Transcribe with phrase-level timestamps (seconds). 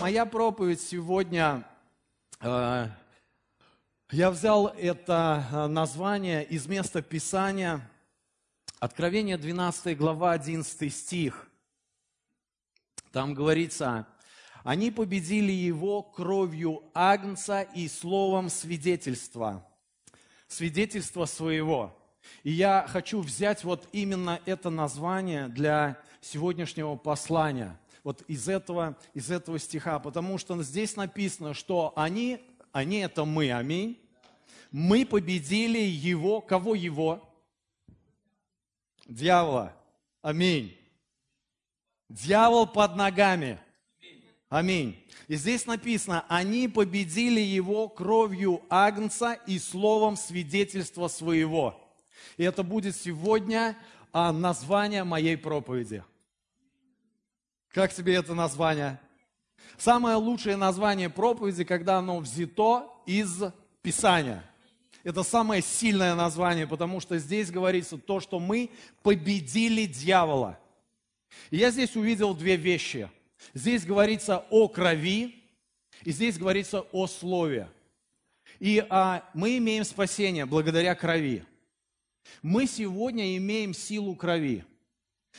[0.00, 1.64] Моя проповедь сегодня,
[2.40, 2.86] э,
[4.10, 7.80] я взял это э, название из места Писания,
[8.78, 11.48] Откровение 12 глава 11 стих.
[13.16, 14.06] Там говорится,
[14.62, 19.66] они победили его кровью Агнца и словом свидетельства,
[20.48, 21.96] свидетельства своего.
[22.42, 29.30] И я хочу взять вот именно это название для сегодняшнего послания– вот из этого, из
[29.30, 33.98] этого стиха, потому что здесь написано, что они, они это мы, аминь.
[34.70, 37.26] Мы победили его, кого его?
[39.06, 39.74] Дьявола.
[40.20, 40.76] Аминь.
[42.08, 43.58] Дьявол под ногами.
[44.48, 45.02] Аминь.
[45.26, 51.80] И здесь написано, они победили его кровью Агнца и словом свидетельства своего.
[52.36, 53.76] И это будет сегодня
[54.12, 56.04] а, название моей проповеди.
[57.70, 59.00] Как тебе это название?
[59.76, 63.42] Самое лучшее название проповеди, когда оно взято из
[63.82, 64.44] Писания.
[65.02, 68.70] Это самое сильное название, потому что здесь говорится то, что мы
[69.02, 70.58] победили дьявола.
[71.50, 73.10] И я здесь увидел две вещи.
[73.54, 75.42] Здесь говорится о крови,
[76.02, 77.68] и здесь говорится о слове.
[78.58, 81.44] И а, мы имеем спасение благодаря крови.
[82.42, 84.64] Мы сегодня имеем силу крови.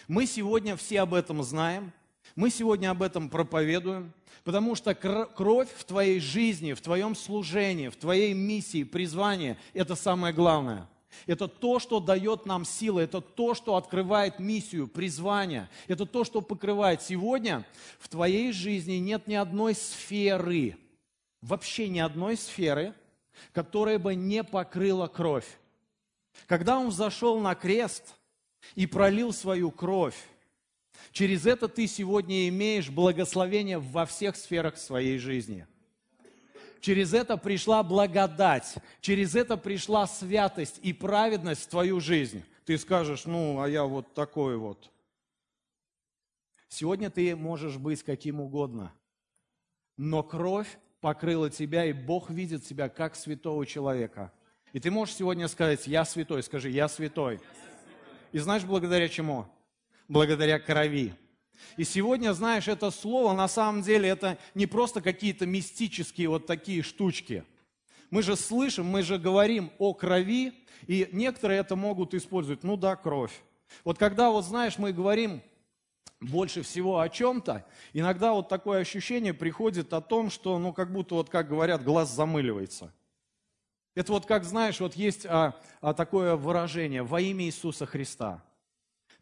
[0.08, 1.92] Мы сегодня все об этом знаем.
[2.36, 4.14] Мы сегодня об этом проповедуем,
[4.44, 10.34] потому что кровь в твоей жизни, в твоем служении, в твоей миссии, призвании– это самое
[10.34, 10.88] главное.
[11.26, 16.42] Это то, что дает нам силы, это то, что открывает миссию, призвание, это то, что
[16.42, 17.02] покрывает.
[17.02, 17.66] Сегодня
[18.00, 20.78] в твоей жизни нет ни одной сферы,
[21.42, 22.94] вообще ни одной сферы,
[23.54, 25.48] которая бы не покрыла кровь.
[26.46, 28.16] Когда Он взошел на крест
[28.76, 30.18] и пролил свою кровь,
[31.12, 35.68] Через это ты сегодня имеешь благословение во всех сферах своей жизни.
[36.82, 42.44] Через это пришла благодать, через это пришла святость и праведность в твою жизнь.
[42.66, 44.92] Ты скажешь, ну, а я вот такой вот.
[46.70, 48.94] Сегодня ты можешь быть каким угодно,
[49.96, 54.34] но кровь покрыла тебя, и Бог видит тебя как святого человека.
[54.74, 57.40] И ты можешь сегодня сказать, я святой, скажи, я святой.
[58.32, 59.48] И знаешь, благодаря чему?
[60.08, 61.14] благодаря крови.
[61.76, 66.82] И сегодня, знаешь, это слово, на самом деле, это не просто какие-то мистические вот такие
[66.84, 67.44] штучки.
[68.10, 70.54] Мы же слышим, мы же говорим о крови,
[70.88, 72.64] и некоторые это могут использовать.
[72.64, 73.42] Ну да, кровь.
[73.84, 75.42] Вот когда, вот знаешь, мы говорим
[76.20, 81.16] больше всего о чем-то, иногда вот такое ощущение приходит о том, что, ну, как будто,
[81.16, 82.92] вот как говорят, глаз замыливается.
[83.94, 88.44] Это вот как, знаешь, вот есть а, а, такое выражение «во имя Иисуса Христа».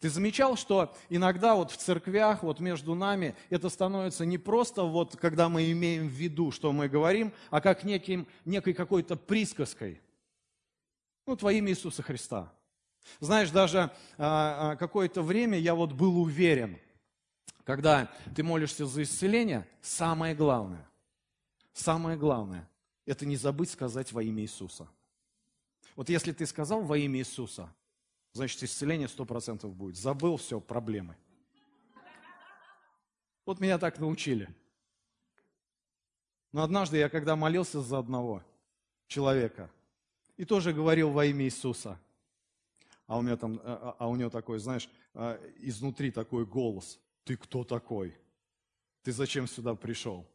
[0.06, 5.16] Ты замечал, что иногда вот в церквях, вот между нами, это становится не просто вот,
[5.16, 10.00] когда мы имеем в виду, что мы говорим, а как неким, некой какой-то присказкой.
[11.26, 12.54] Ну, во имя Иисуса Христа.
[13.20, 13.90] Знаешь, даже
[14.20, 16.78] а, а, какое-то время я вот был уверен,
[17.64, 20.88] когда ты молишься за исцеление, самое главное,
[21.74, 22.70] самое главное,
[23.08, 24.88] это не забыть сказать во имя Иисуса.
[25.96, 27.74] Вот если ты сказал во имя Иисуса,
[28.36, 29.96] значит исцеление 100% будет.
[29.96, 31.16] Забыл все, проблемы.
[33.46, 34.54] Вот меня так научили.
[36.52, 38.44] Но однажды я, когда молился за одного
[39.08, 39.72] человека,
[40.36, 41.98] и тоже говорил во имя Иисуса,
[43.08, 47.00] а у меня там, а, а, а у него такой, знаешь, а, изнутри такой голос.
[47.24, 48.18] Ты кто такой?
[49.04, 50.28] Ты зачем сюда пришел?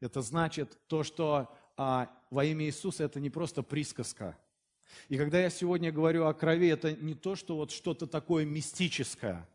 [0.00, 4.36] Это значит то, что а, во имя Иисуса это не просто присказка–
[5.08, 9.46] и когда я сегодня говорю о крови, это не то, что вот что-то такое мистическое.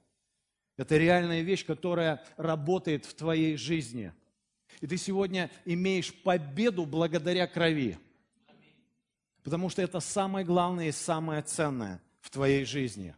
[0.78, 4.12] Это реальная вещь, которая работает в твоей жизни.
[4.82, 7.98] И ты сегодня имеешь победу благодаря крови.
[9.44, 13.16] Потому что это самое главное и самое ценное в твоей жизни.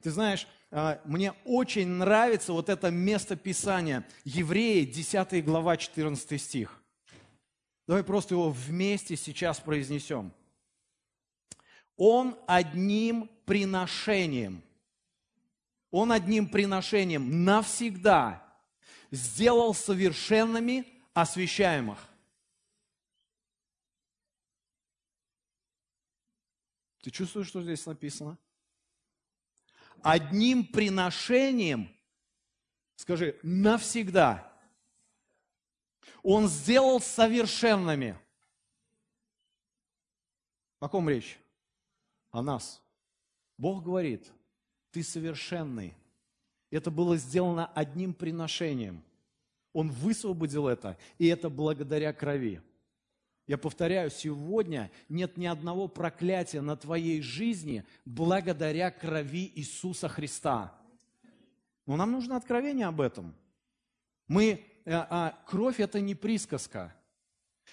[0.00, 4.06] Ты знаешь, а, мне очень нравится вот это место Писания.
[4.24, 6.80] Евреи, 10 глава, 14 стих.
[7.86, 10.32] Давай просто его вместе сейчас произнесем.
[11.96, 14.62] Он одним приношением,
[15.90, 18.42] он одним приношением навсегда
[19.10, 21.98] сделал совершенными освящаемых.
[27.02, 28.38] Ты чувствуешь, что здесь написано?
[30.02, 31.94] Одним приношением
[32.96, 34.50] Скажи, навсегда.
[36.22, 38.18] Он сделал совершенными.
[40.80, 41.38] О ком речь?
[42.34, 42.82] О нас.
[43.58, 44.26] Бог говорит,
[44.90, 45.94] ты совершенный.
[46.68, 49.04] Это было сделано одним приношением.
[49.72, 52.60] Он высвободил это, и это благодаря крови.
[53.46, 60.76] Я повторяю, сегодня нет ни одного проклятия на твоей жизни благодаря крови Иисуса Христа.
[61.86, 63.32] Но нам нужно откровение об этом.
[64.26, 66.92] Мы, а, а, кровь это не присказка.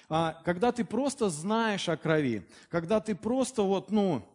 [0.07, 4.27] А, когда ты просто знаешь о крови, когда ты просто вот, ну,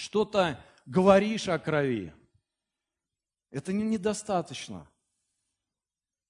[0.00, 2.12] что-то говоришь о крови,
[3.50, 4.88] это не, недостаточно.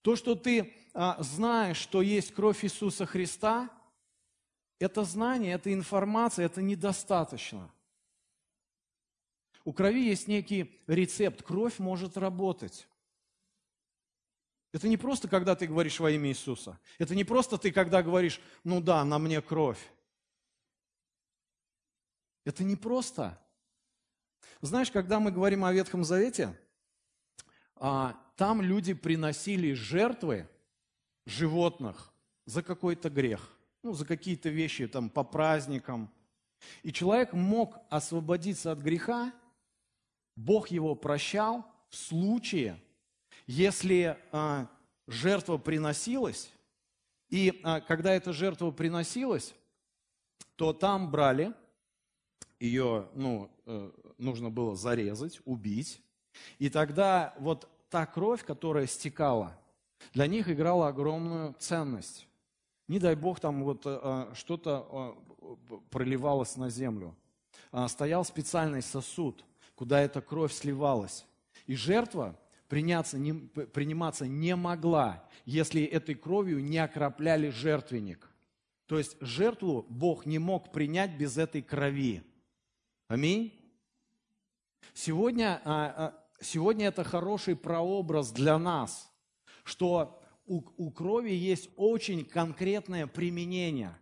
[0.02, 3.70] То, что ты а, знаешь, что есть кровь Иисуса Христа,
[4.78, 7.70] это знание, это информация, это недостаточно.
[9.64, 11.42] У крови есть некий рецепт.
[11.42, 12.88] Кровь может работать.
[14.72, 16.78] Это не просто, когда ты говоришь во имя Иисуса.
[16.98, 19.80] Это не просто ты, когда говоришь, ну да, на мне кровь.
[22.44, 23.39] Это не просто.
[24.62, 26.54] Знаешь, когда мы говорим о Ветхом Завете,
[27.76, 30.46] а, там люди приносили жертвы
[31.24, 32.12] животных
[32.44, 36.10] за какой-то грех, ну, за какие-то вещи там по праздникам.
[36.82, 39.32] И человек мог освободиться от греха,
[40.36, 42.78] Бог его прощал в случае,
[43.46, 44.68] если а,
[45.06, 46.52] жертва приносилась,
[47.30, 49.54] и а, когда эта жертва приносилась,
[50.56, 51.54] то там брали,
[52.58, 56.02] ее ну, э, нужно было зарезать, убить,
[56.58, 59.58] и тогда вот та кровь, которая стекала,
[60.12, 62.26] для них играла огромную ценность.
[62.88, 65.56] Не дай Бог, там вот а, что-то а,
[65.90, 67.14] проливалось на землю.
[67.72, 69.44] А, стоял специальный сосуд,
[69.74, 71.24] куда эта кровь сливалась.
[71.66, 72.36] И жертва
[72.68, 78.28] приняться, не, приниматься не могла, если этой кровью не окропляли жертвенник.
[78.86, 82.24] То есть жертву Бог не мог принять без этой крови.
[83.06, 83.59] Аминь.
[84.94, 89.10] Сегодня, а, а, сегодня это хороший прообраз для нас,
[89.64, 93.96] что у, у крови есть очень конкретное применение.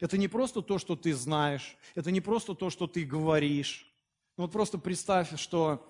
[0.00, 3.90] Это не просто то, что ты знаешь, это не просто то, что ты говоришь.
[4.36, 5.86] Ну вот просто представь, что,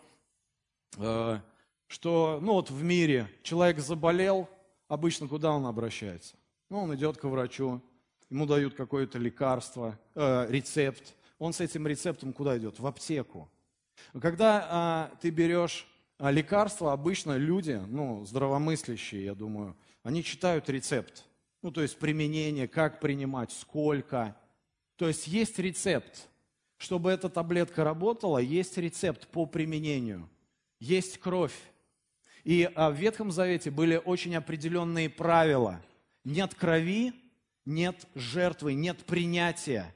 [0.97, 1.41] э,
[1.87, 4.49] что ну вот в мире человек заболел,
[4.89, 6.37] обычно куда он обращается?
[6.69, 7.81] Ну, он идет к врачу,
[8.31, 11.15] ему дают какое-то лекарство, э, рецепт.
[11.39, 12.79] Он с этим рецептом куда идет?
[12.79, 13.49] В аптеку.
[14.21, 15.87] Когда а, ты берешь
[16.19, 21.25] а, лекарства, обычно люди, ну, здравомыслящие, я думаю, они читают рецепт.
[21.63, 24.37] Ну, то есть применение, как принимать, сколько.
[24.97, 26.29] То есть есть рецепт.
[26.79, 30.29] Чтобы эта таблетка работала, есть рецепт по применению.
[30.79, 31.59] Есть кровь.
[32.45, 35.83] И а, в Ветхом Завете были очень определенные правила.
[36.25, 37.13] Нет крови,
[37.65, 39.95] нет жертвы, нет принятия,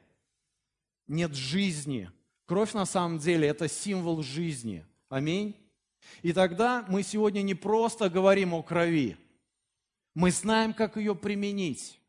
[1.06, 2.11] нет жизни–
[2.50, 4.85] Кровь на самом деле это символ жизни.
[5.08, 5.55] Аминь.
[6.20, 9.17] И тогда мы сегодня не просто говорим о крови,
[10.17, 12.00] мы знаем, как ее применить.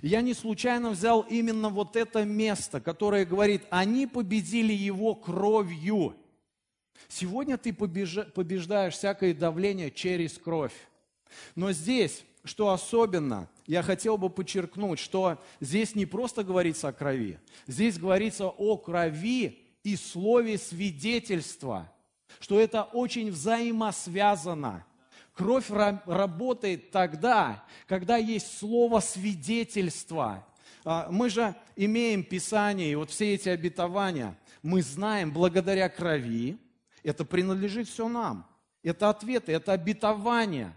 [0.00, 6.14] Я не случайно взял именно вот это место, которое говорит, они победили его кровью.
[7.08, 10.74] Сегодня ты побеждаешь всякое давление через кровь.
[11.56, 17.40] Но здесь, что особенно, я хотел бы подчеркнуть, что здесь не просто говорится о крови,
[17.66, 21.92] здесь говорится о крови и слове свидетельства,
[22.40, 24.86] что это очень взаимосвязано.
[25.34, 30.46] Кровь работает тогда, когда есть слово свидетельства.
[31.10, 36.58] Мы же имеем Писание, и вот все эти обетования, мы знаем благодаря крови,
[37.02, 38.46] это принадлежит все нам.
[38.82, 40.76] Это ответы, это обетования.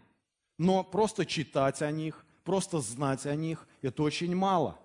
[0.58, 4.80] Но просто читать о них, просто знать о них, это очень мало.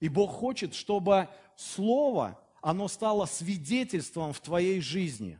[0.00, 5.38] И Бог хочет, чтобы Слово оно стало свидетельством в твоей жизни.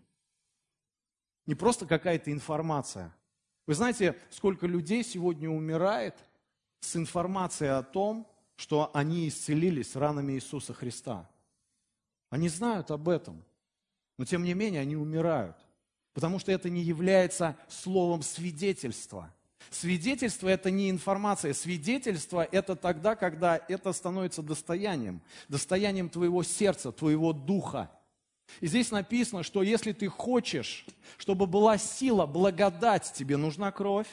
[1.44, 3.12] Не просто какая-то информация.
[3.66, 6.14] Вы знаете, сколько людей сегодня умирает
[6.78, 11.28] с информацией о том, что они исцелились ранами Иисуса Христа.
[12.30, 13.42] Они знают об этом,
[14.18, 15.56] но тем не менее они умирают,
[16.12, 19.34] потому что это не является словом свидетельства.
[19.70, 21.52] Свидетельство– это не информация.
[21.52, 25.20] Свидетельство– это тогда, когда это становится достоянием.
[25.48, 27.90] Достоянием твоего сердца, твоего духа.
[28.60, 30.86] И здесь написано, что если ты хочешь,
[31.18, 34.08] чтобы была сила, благодать, тебе нужна кровь.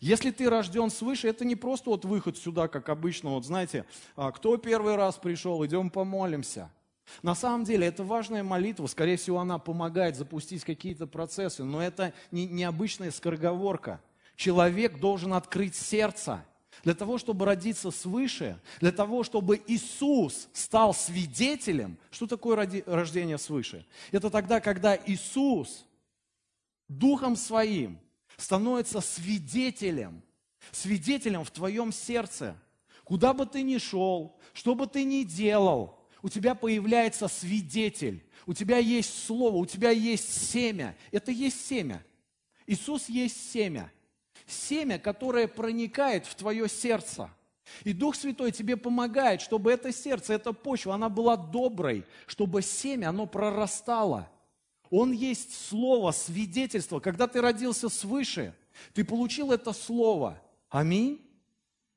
[0.00, 3.84] Если ты рожден свыше, это не просто вот выход сюда, как обычно, вот знаете,
[4.16, 6.70] а, кто первый раз пришел, идем помолимся.
[7.22, 12.12] На самом деле это важная молитва, скорее всего, она помогает запустить какие-то процессы, но это
[12.30, 14.00] не необычная скороговорка.
[14.40, 16.42] Человек должен открыть сердце
[16.82, 21.98] для того, чтобы родиться свыше, для того, чтобы Иисус стал свидетелем.
[22.10, 22.56] Что такое
[22.86, 23.84] рождение свыше?
[24.12, 25.84] Это тогда, когда Иисус
[26.88, 27.98] Духом Своим
[28.38, 30.22] становится свидетелем,
[30.72, 32.56] свидетелем в твоем сердце.
[33.04, 38.54] Куда бы ты ни шел, что бы ты ни делал, у тебя появляется свидетель, у
[38.54, 40.96] тебя есть слово, у тебя есть семя.
[41.12, 42.02] Это есть семя.
[42.66, 43.92] Иисус есть семя.
[44.50, 47.30] Семя, которое проникает в твое сердце.
[47.84, 53.10] И Дух Святой тебе помогает, чтобы это сердце, эта почва, она была доброй, чтобы семя,
[53.10, 54.28] оно прорастало.
[54.90, 56.98] Он есть слово, свидетельство.
[56.98, 58.54] Когда ты родился свыше,
[58.92, 60.42] ты получил это слово.
[60.68, 61.24] Аминь.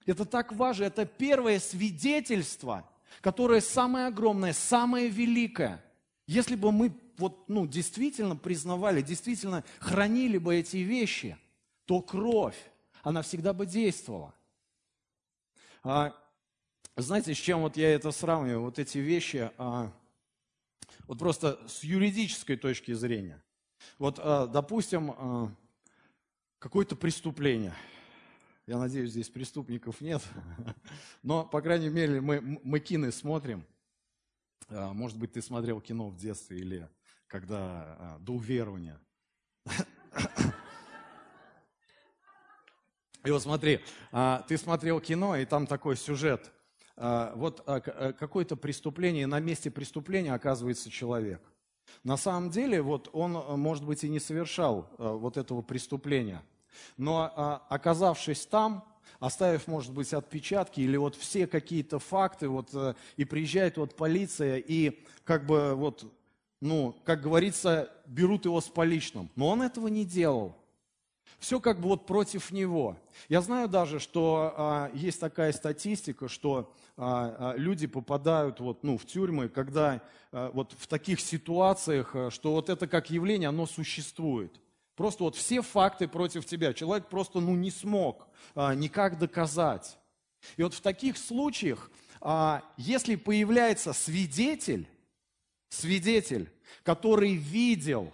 [0.05, 0.83] Это так важно.
[0.83, 2.87] Это первое свидетельство–
[3.21, 5.83] которое самое огромное, самое великое.
[6.27, 11.37] Если бы мы вот, ну, действительно признавали, действительно хранили бы эти вещи,
[11.85, 12.57] то кровь,
[13.01, 14.33] она всегда бы действовала.
[15.83, 16.15] А,
[16.95, 18.61] знаете, с чем вот я это сравниваю?
[18.61, 19.91] Вот эти вещи, а,
[21.07, 23.43] вот просто с юридической точки зрения.
[23.97, 25.55] Вот, а, допустим, а,
[26.59, 27.75] какое-то преступление–
[28.65, 30.21] я надеюсь, здесь преступников нет.
[31.23, 33.65] Но, по крайней мере, мы, мы кино смотрим.
[34.69, 36.89] А, может быть, ты смотрел кино в детстве или
[37.27, 39.01] когда а, до уверования.
[43.23, 43.79] И вот смотри,
[44.11, 46.51] а, ты смотрел кино, и там такой сюжет.
[46.95, 47.61] Вот
[48.19, 51.41] какое-то преступление, на месте преступления оказывается человек.
[52.03, 56.43] На самом деле, вот он, может быть, и не совершал вот этого преступления–
[56.97, 58.83] но а, оказавшись там,
[59.19, 62.73] оставив, может быть, отпечатки или вот все какие-то факты, вот,
[63.15, 66.05] и приезжает вот полиция, и как бы вот,
[66.61, 69.29] ну, как говорится, берут его с поличным.
[69.35, 70.55] Но он этого не делал.
[71.43, 72.97] Все как бы вот против него.
[73.27, 78.97] Я знаю даже, что а, есть такая статистика, что а, а, люди попадают вот, ну,
[78.97, 83.65] в тюрьмы, когда а, вот в таких ситуациях, а, что вот это как явление, оно
[83.65, 84.61] существует.
[84.95, 86.71] Просто вот все факты против тебя.
[86.71, 89.97] Человек просто ну, не смог а, никак доказать.
[90.55, 94.87] И вот в таких случаях, а, если появляется свидетель,
[95.67, 96.49] свидетель,
[96.83, 98.13] который видел,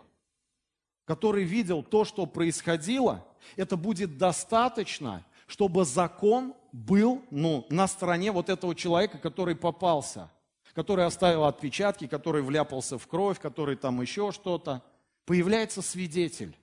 [1.09, 3.25] который видел то, что происходило,
[3.55, 10.29] это будет достаточно, чтобы закон был ну, на стороне вот этого человека, который попался,
[10.75, 14.83] который оставил отпечатки, который вляпался в кровь, который там еще что-то.
[15.25, 16.55] Появляется свидетель.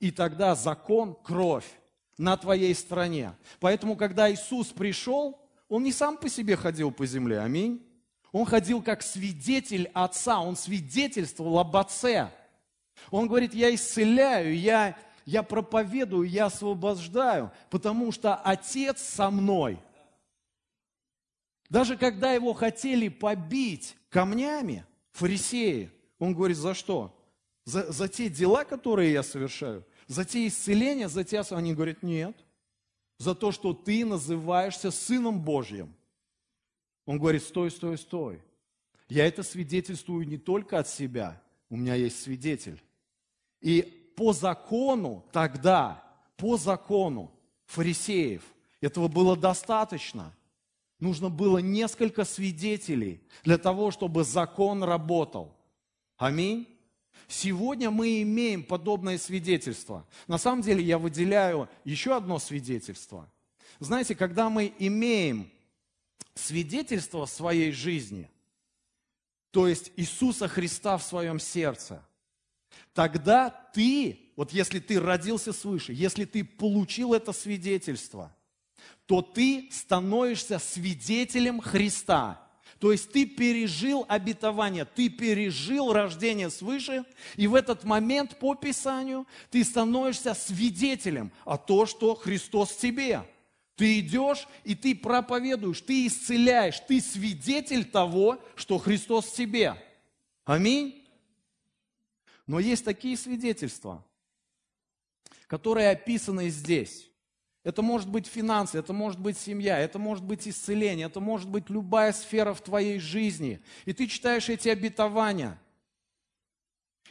[0.00, 1.80] И тогда закон, кровь
[2.18, 3.32] на твоей стороне.
[3.58, 5.40] Поэтому, когда Иисус пришел,
[5.70, 7.82] Он не сам по себе ходил по земле, аминь.
[8.32, 12.30] Он ходил как свидетель Отца, Он свидетельствовал об Отце.
[13.10, 19.78] Он говорит, я исцеляю, я, я проповедую, я освобождаю, потому что Отец со мной.
[21.70, 27.18] Даже когда его хотели побить камнями, фарисеи, он говорит, за что?
[27.64, 29.84] За, за те дела, которые я совершаю?
[30.06, 31.40] За те исцеления, за те...
[31.40, 32.36] Они говорят, нет.
[33.18, 35.94] За то, что ты называешься Сыном Божьим.
[37.06, 38.42] Он говорит, стой, стой, стой.
[39.08, 41.42] Я это свидетельствую не только от себя,
[41.74, 42.80] у меня есть свидетель.
[43.60, 43.82] И
[44.16, 46.04] по закону тогда,
[46.36, 47.32] по закону
[47.66, 48.44] фарисеев,
[48.80, 50.32] этого было достаточно.
[51.00, 55.52] Нужно было несколько свидетелей для того, чтобы закон работал.
[56.16, 56.68] Аминь.
[57.26, 60.06] Сегодня мы имеем подобное свидетельство.
[60.28, 63.28] На самом деле я выделяю еще одно свидетельство.
[63.80, 65.50] Знаете, когда мы имеем
[66.36, 68.30] свидетельство в своей жизни,
[69.54, 72.04] то есть Иисуса Христа в своем сердце,
[72.92, 78.34] тогда ты, вот если ты родился свыше, если ты получил это свидетельство,
[79.06, 82.40] то ты становишься свидетелем Христа–
[82.80, 87.04] то есть ты пережил обетование, ты пережил рождение свыше,
[87.36, 93.22] и в этот момент по Писанию ты становишься свидетелем о том, что Христос в тебе.
[93.76, 99.76] Ты идешь и ты проповедуешь, ты исцеляешь, ты свидетель того, что Христос в тебе.
[100.44, 101.04] Аминь.
[102.46, 104.04] Но есть такие свидетельства,
[105.46, 107.08] которые описаны здесь.
[107.64, 111.70] Это может быть финансы, это может быть семья, это может быть исцеление, это может быть
[111.70, 113.60] любая сфера в твоей жизни.
[113.86, 115.58] И ты читаешь эти обетования.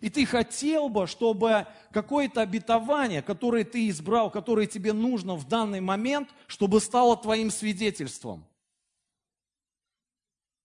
[0.02, 5.80] И ты хотел бы, чтобы какое-то обетование, которое ты избрал, которое тебе нужно в данный
[5.80, 8.46] момент, чтобы стало твоим свидетельством.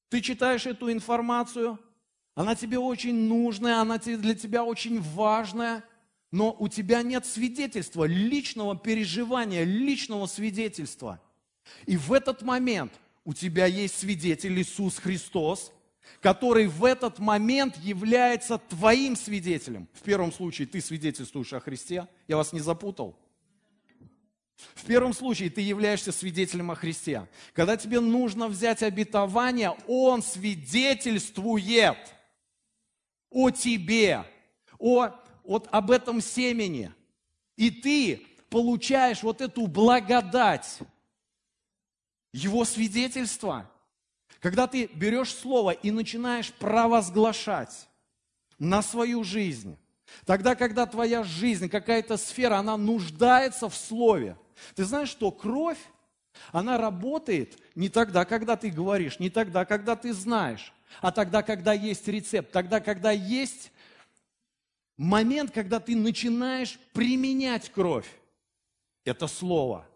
[0.08, 1.78] Ты читаешь эту информацию,
[2.34, 5.84] она тебе очень нужная, она для тебя очень важная,
[6.30, 11.20] но у тебя нет свидетельства, личного переживания, личного свидетельства.
[11.86, 12.92] И в этот момент
[13.24, 15.72] у тебя есть свидетель Иисус Христос,
[16.20, 19.88] который в этот момент является твоим свидетелем.
[19.92, 22.08] В первом случае ты свидетельствуешь о Христе.
[22.26, 23.16] Я вас не запутал.
[24.74, 27.28] В первом случае ты являешься свидетелем о Христе.
[27.52, 31.96] Когда тебе нужно взять обетование, Он свидетельствует
[33.30, 34.24] о тебе,
[34.78, 35.10] о,
[35.44, 36.92] вот об этом семени.
[37.56, 40.78] И ты получаешь вот эту благодать,
[42.32, 43.70] Его свидетельства.
[44.40, 47.88] Когда ты берешь слово и начинаешь провозглашать
[48.58, 49.76] на свою жизнь,
[50.24, 54.36] тогда, когда твоя жизнь, какая-то сфера, она нуждается в слове.
[54.74, 55.78] Ты знаешь, что кровь,
[56.52, 61.72] она работает не тогда, когда ты говоришь, не тогда, когда ты знаешь, а тогда, когда
[61.72, 63.72] есть рецепт, тогда, когда есть
[64.96, 68.08] момент, когда ты начинаешь применять кровь.
[69.04, 69.86] Это слово.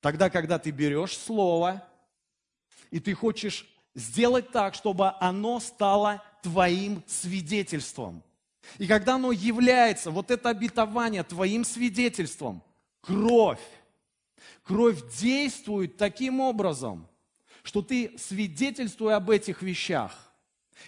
[0.00, 1.86] Тогда, когда ты берешь слово,
[2.96, 8.22] и ты хочешь сделать так, чтобы оно стало твоим свидетельством.
[8.78, 12.62] И когда оно является, вот это обетование твоим свидетельством,
[13.02, 13.60] кровь,
[14.62, 17.06] кровь действует таким образом,
[17.62, 20.32] что ты, свидетельствуя об этих вещах,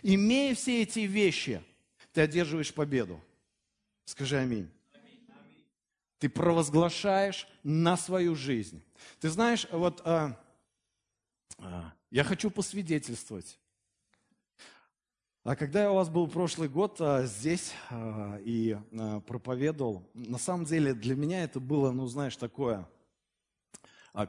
[0.03, 1.63] имея все эти вещи,
[2.15, 3.23] ты одерживаешь победу.
[4.07, 4.71] Скажи аминь.
[6.21, 8.83] Ты провозглашаешь на свою жизнь.
[9.21, 10.41] Ты знаешь, вот а,
[11.59, 13.59] а, я хочу посвидетельствовать.
[15.45, 20.37] А когда я у вас был прошлый год а, здесь а, и а, проповедовал, на
[20.37, 22.87] самом деле для меня это было, ну знаешь, такое,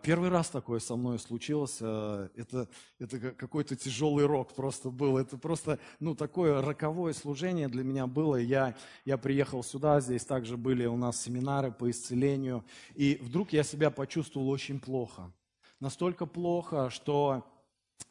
[0.03, 2.69] первый раз такое со мной случилось, это,
[2.99, 8.35] это какой-то тяжелый рок просто был, это просто, ну такое роковое служение для меня было.
[8.35, 13.63] Я, я приехал сюда, здесь также были у нас семинары по исцелению, и вдруг я
[13.63, 15.33] себя почувствовал очень плохо
[15.79, 17.45] настолько плохо, что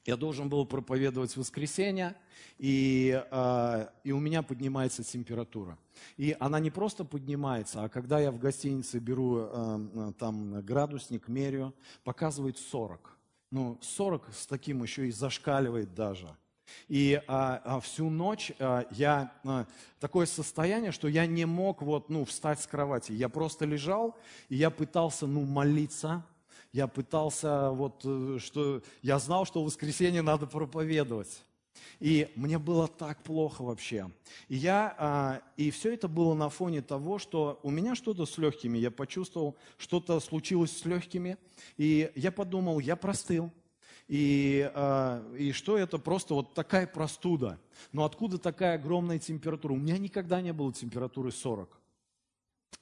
[0.08, 2.16] я должен был проповедовать в воскресенье,
[2.58, 5.76] и, э, и у меня поднимается температура.
[6.16, 11.74] И она не просто поднимается, а когда я в гостинице беру э, там градусник, мерю,
[12.04, 13.18] показывает 40.
[13.50, 16.34] Ну, 40 с таким еще и зашкаливает даже.
[16.88, 19.66] И а, а всю ночь а, я а,
[20.00, 23.12] такое состояние, что я не мог вот, ну, встать с кровати.
[23.12, 24.16] Я просто лежал,
[24.48, 26.24] и я пытался ну, молиться,
[26.78, 31.42] я пытался, вот, э, что я знал, что в воскресенье надо проповедовать.
[31.98, 34.10] И мне было так плохо вообще.
[34.46, 38.38] И, я, а, и все это было на фоне того, что у меня что-то с
[38.38, 38.78] легкими.
[38.78, 41.36] Я почувствовал, что-то случилось с легкими.
[41.76, 43.50] И я подумал, я простыл.
[44.06, 47.58] И, а, и что это просто вот такая простуда.
[47.90, 49.72] Но откуда такая огромная температура?
[49.72, 51.77] У меня никогда не было температуры 40.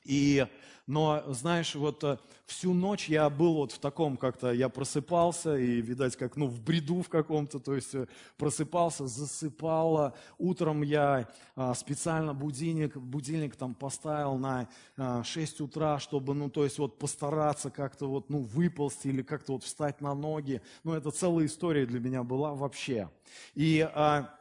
[0.06, 0.46] И,
[0.86, 5.80] но, знаешь, вот э, всю ночь я был вот в таком как-то, я просыпался и,
[5.80, 10.14] видать, как, ну, в бреду в каком-то, то есть э, просыпался, засыпал.
[10.38, 16.64] Утром я а, специально будильник, будильник там поставил на а, 6 утра, чтобы, ну, то
[16.64, 20.62] есть вот постараться как-то вот, ну, выползти или как-то вот встать на ноги.
[20.84, 23.10] Ну, это целая история для меня была вообще.
[23.54, 24.32] И а,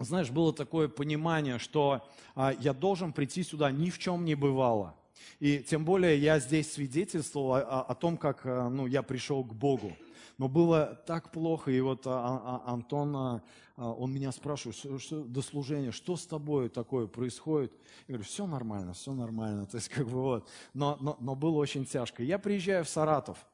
[0.00, 4.94] знаешь, было такое понимание, что а, я должен прийти сюда, ни в чем не бывало.
[5.40, 9.44] И тем более я здесь свидетельствовал о, о, о том, как а, ну, я пришел
[9.44, 9.92] к Богу.
[10.38, 13.42] Но было так плохо, и вот а, а, Антон, а,
[13.76, 17.72] а, он меня спрашивает, что, что, до служения, что с тобой такое происходит?
[18.06, 19.66] Я говорю, все нормально, все нормально.
[19.70, 20.48] То есть, как бы вот.
[20.74, 22.22] Но, но, но было очень тяжко.
[22.22, 23.44] Я приезжаю в Саратов,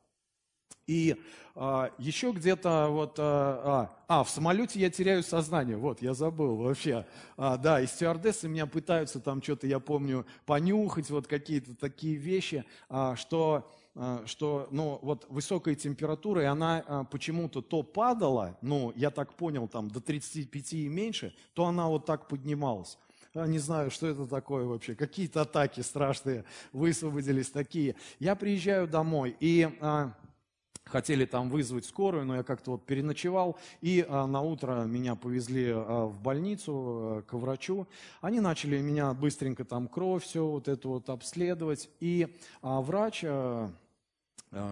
[0.86, 1.16] и
[1.56, 6.56] а, еще где-то вот, а, а, а, в самолете я теряю сознание, вот, я забыл
[6.56, 7.06] вообще.
[7.36, 12.64] А, да, и стюардессы меня пытаются там что-то, я помню, понюхать, вот какие-то такие вещи,
[12.88, 18.92] а, что, а, что, ну, вот высокая температура, и она а, почему-то то падала, ну,
[18.96, 22.98] я так понял, там, до 35 и меньше, то она вот так поднималась
[23.46, 27.96] не знаю, что это такое вообще, какие-то атаки страшные высвободились такие.
[28.20, 29.68] Я приезжаю домой, и
[30.84, 35.70] хотели там вызвать скорую, но я как-то вот переночевал, и а, на утро меня повезли
[35.70, 37.86] а, в больницу а, к врачу.
[38.20, 43.24] Они начали меня быстренько там кровь, все вот это вот обследовать, и а, врач...
[43.26, 43.70] А,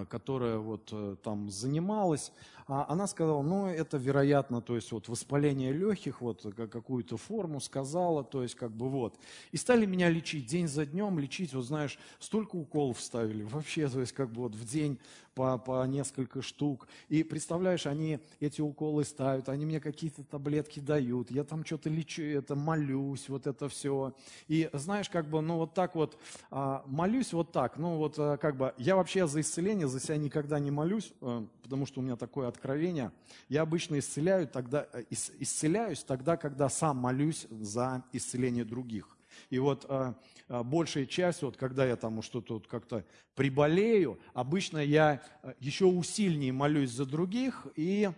[0.08, 0.94] которая вот
[1.24, 2.30] там занималась,
[2.66, 8.42] она сказала, ну, это вероятно, то есть вот воспаление легких, вот какую-то форму сказала, то
[8.42, 9.18] есть как бы вот.
[9.50, 14.00] И стали меня лечить день за днем, лечить, вот знаешь, столько уколов ставили, вообще, то
[14.00, 14.98] есть как бы вот в день
[15.34, 16.86] по, по несколько штук.
[17.08, 22.22] И представляешь, они эти уколы ставят, они мне какие-то таблетки дают, я там что-то лечу,
[22.22, 24.14] это молюсь, вот это все.
[24.48, 26.18] И знаешь, как бы, ну вот так вот,
[26.50, 30.16] а, молюсь вот так, ну вот а, как бы, я вообще за исцеление, за себя
[30.16, 33.12] никогда не молюсь, а, потому что у меня такое откровение.
[33.48, 39.16] Я обычно исцеляю тогда, э, исцеляюсь тогда, когда сам молюсь за исцеление других.
[39.50, 40.14] И вот а,
[40.48, 45.86] а, большая часть, вот когда я там что-то вот как-то приболею, обычно я а, еще
[45.86, 48.10] усильнее молюсь за других и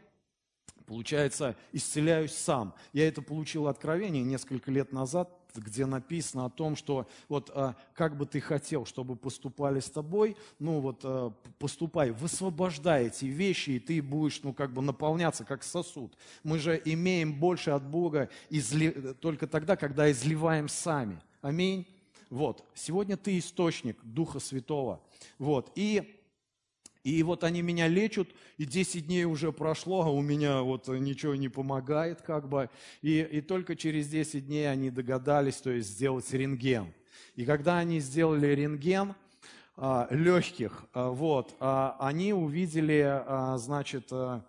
[0.87, 2.75] получается, исцеляюсь сам.
[2.93, 8.17] Я это получил откровение несколько лет назад, где написано о том, что вот а, как
[8.17, 13.79] бы ты хотел, чтобы поступали с тобой, ну вот а, поступай, высвобождай эти вещи, и
[13.79, 16.17] ты будешь, ну как бы наполняться как сосуд.
[16.43, 18.91] Мы же имеем больше от Бога изли...
[19.21, 21.21] только тогда, когда изливаем сами.
[21.41, 21.87] Аминь.
[22.31, 22.65] Вот.
[22.75, 25.01] Сегодня ты источник Духа Святого.
[25.39, 25.71] Вот.
[25.75, 26.21] И
[27.05, 31.35] и вот они меня лечат, и 10 дней уже прошло, а у меня вот ничего
[31.35, 32.71] не помогает как бы.
[33.03, 36.93] И, и только через 10 дней они догадались, то есть сделать рентген.
[37.37, 39.15] И когда они сделали рентген
[39.77, 44.43] а, легких, а, вот, а, они увидели, а, значит, а,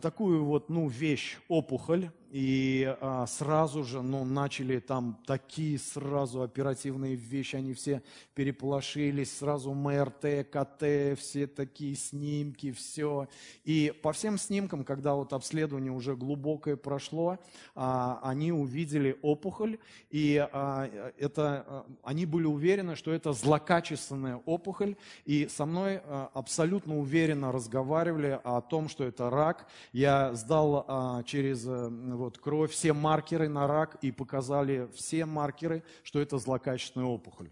[0.00, 7.14] такую вот, ну, вещь, опухоль, и а, сразу же, ну, начали там такие сразу оперативные
[7.14, 8.02] вещи, они все
[8.34, 13.28] переполошились, сразу МРТ, КТ, все такие снимки, все.
[13.64, 17.38] И по всем снимкам, когда вот обследование уже глубокое прошло,
[17.74, 19.78] а, они увидели опухоль,
[20.10, 26.30] и а, это, а, они были уверены, что это злокачественная опухоль, и со мной а,
[26.34, 29.66] абсолютно уверенно разговаривали о том, что это рак.
[29.92, 31.88] Я сдал а, через э,
[32.18, 37.50] вот, кровь, все маркеры на рак и показали все маркеры, что это злокачественная опухоль.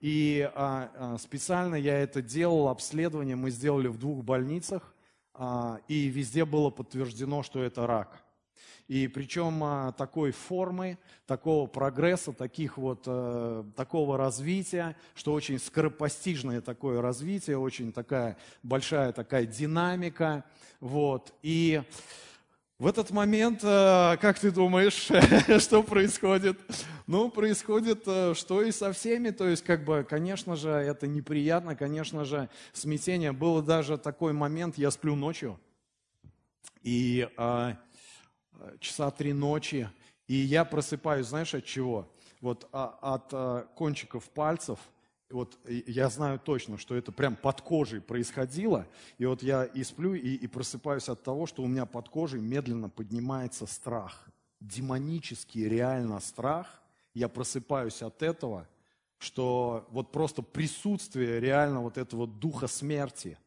[0.00, 4.94] И а, а, специально я это делал, обследование мы сделали в двух больницах,
[5.32, 8.24] а, и везде было подтверждено, что это рак.
[8.86, 16.60] И причем а, такой формы, такого прогресса, таких вот, а, такого развития, что очень скоропостижное
[16.60, 20.44] такое развитие, очень такая большая такая динамика.
[20.80, 21.32] Вот.
[21.40, 21.82] И
[22.78, 25.08] в этот момент, э, как ты думаешь,
[25.62, 26.58] что происходит?
[27.06, 31.76] Ну, происходит, э, что и со всеми, то есть, как бы, конечно же, это неприятно,
[31.76, 33.32] конечно же, смятение.
[33.32, 35.60] Было даже такой момент, я сплю ночью,
[36.82, 37.78] и а,
[38.80, 39.88] часа три ночи,
[40.26, 42.12] и я просыпаюсь, знаешь, от чего?
[42.40, 44.78] Вот а, от а, кончиков пальцев–
[45.30, 48.86] вот я знаю точно, что это прям под кожей происходило,
[49.18, 52.40] и вот я и сплю, и, и просыпаюсь от того, что у меня под кожей
[52.40, 54.28] медленно поднимается страх.
[54.60, 56.82] Демонический реально страх.
[57.14, 58.68] Я просыпаюсь от этого,
[59.18, 63.38] что вот просто присутствие реально вот этого духа смерти.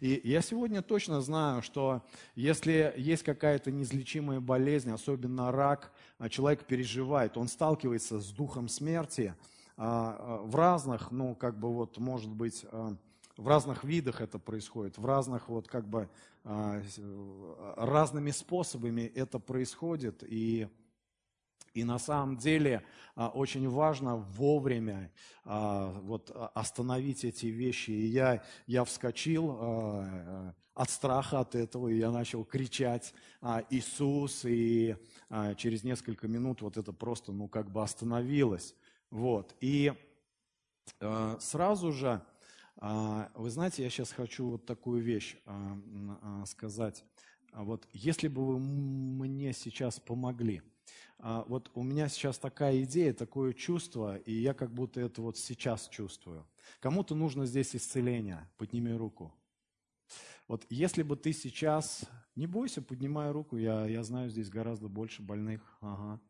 [0.00, 2.02] И я сегодня точно знаю, что
[2.34, 9.34] если есть какая-то неизлечимая болезнь, особенно рак, а человек переживает, он сталкивается с духом смерти–
[9.76, 12.96] в разных, ну, как бы вот, может быть, а,
[13.36, 16.08] в разных видах это происходит, в разных вот как бы
[16.44, 20.22] разными способами это происходит.
[20.26, 20.68] И,
[21.74, 22.82] и на самом деле
[23.14, 25.12] очень важно вовремя
[25.44, 27.90] вот остановить эти вещи.
[27.90, 33.12] И я, я вскочил от страха от этого, и я начал кричать
[33.68, 34.96] «Иисус!» И
[35.56, 38.74] через несколько минут вот это просто, ну, как бы остановилось.
[39.10, 39.54] Вот.
[39.60, 39.92] И
[41.00, 42.22] э, сразу же,
[42.80, 45.76] э, вы знаете, я сейчас хочу вот такую вещь э,
[46.22, 47.04] э, сказать.
[47.52, 50.60] Вот если бы вы мне сейчас помогли,
[51.18, 55.88] вот у меня сейчас такая идея, такое чувство, и я как будто это вот сейчас
[55.88, 56.46] чувствую.
[56.80, 59.32] Кому-то нужно здесь исцеление, подними руку.
[60.48, 62.04] Вот если бы ты сейчас,
[62.36, 65.62] не бойся, поднимай руку, я, я знаю, здесь гораздо больше больных.
[65.80, 66.20] Ага.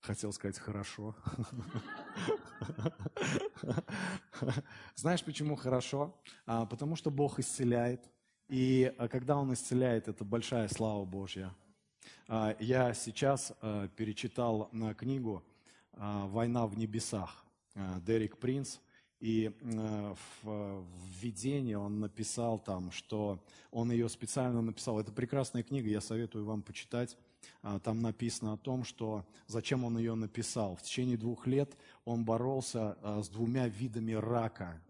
[0.00, 1.14] Хотел сказать хорошо.
[4.94, 6.14] Знаешь, почему хорошо?
[6.46, 8.08] А, потому что Бог исцеляет.
[8.48, 11.52] И а, когда Он исцеляет, это большая слава Божья.
[12.28, 13.52] А, я сейчас
[13.96, 15.42] перечитал книгу
[15.92, 18.78] «Война в небесах» Дерек Принц.
[19.18, 19.50] И
[20.42, 20.84] в
[21.20, 25.00] введении он написал там, что он ее специально написал.
[25.00, 27.16] Это прекрасная книга, я советую вам почитать.
[27.62, 30.76] А, там написано о том, что зачем он ее написал.
[30.76, 34.80] В течение двух лет он боролся а, с двумя видами рака.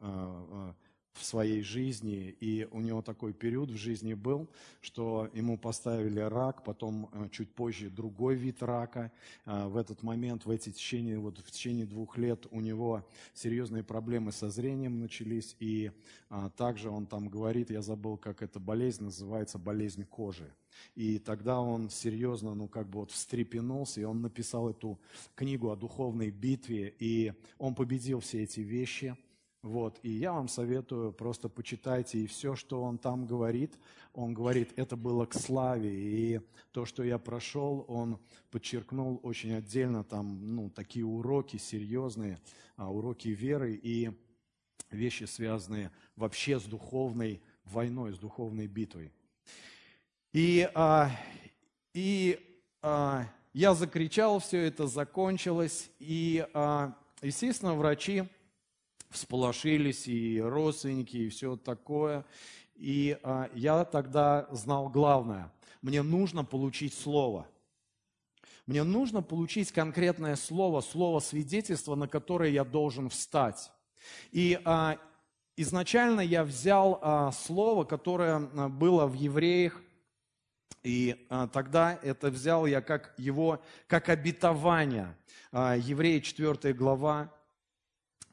[1.16, 4.48] А, в своей жизни, и у него такой период в жизни был,
[4.80, 9.10] что ему поставили рак, потом э, чуть позже другой вид рака.
[9.44, 13.82] Э, в этот момент, в эти течение, вот в течение двух лет у него серьезные
[13.82, 15.90] проблемы со зрением начались, и
[16.28, 20.52] а, также он там говорит, я забыл, как эта болезнь называется, болезнь кожи.
[20.94, 24.98] И тогда он серьезно, ну как бы вот встрепенулся, и он написал эту
[25.34, 29.16] книгу о духовной битве, и он победил все эти вещи–
[29.66, 33.76] вот, и я вам советую, просто почитайте, и все, что он там говорит,
[34.14, 38.18] он говорит, это было к славе, и то, что я прошел, он
[38.50, 42.38] подчеркнул очень отдельно там, ну, такие уроки серьезные,
[42.76, 44.12] а, уроки веры и
[44.90, 49.12] вещи, связанные вообще с духовной войной, с духовной битвой.
[50.32, 51.10] И, а,
[51.92, 52.38] и
[52.82, 58.28] а, я закричал, все это закончилось, и, а, естественно, врачи
[59.10, 62.24] всполошились, и родственники, и все такое.
[62.74, 65.52] И а, я тогда знал главное.
[65.82, 67.46] Мне нужно получить слово.
[68.66, 73.70] Мне нужно получить конкретное слово, слово свидетельства, на которое я должен встать.
[74.32, 74.98] И а,
[75.56, 79.80] изначально я взял а, слово, которое а, было в евреях,
[80.86, 85.16] и а, тогда это взял я как его, как обетование.
[85.50, 87.32] А, Евреи 4 глава,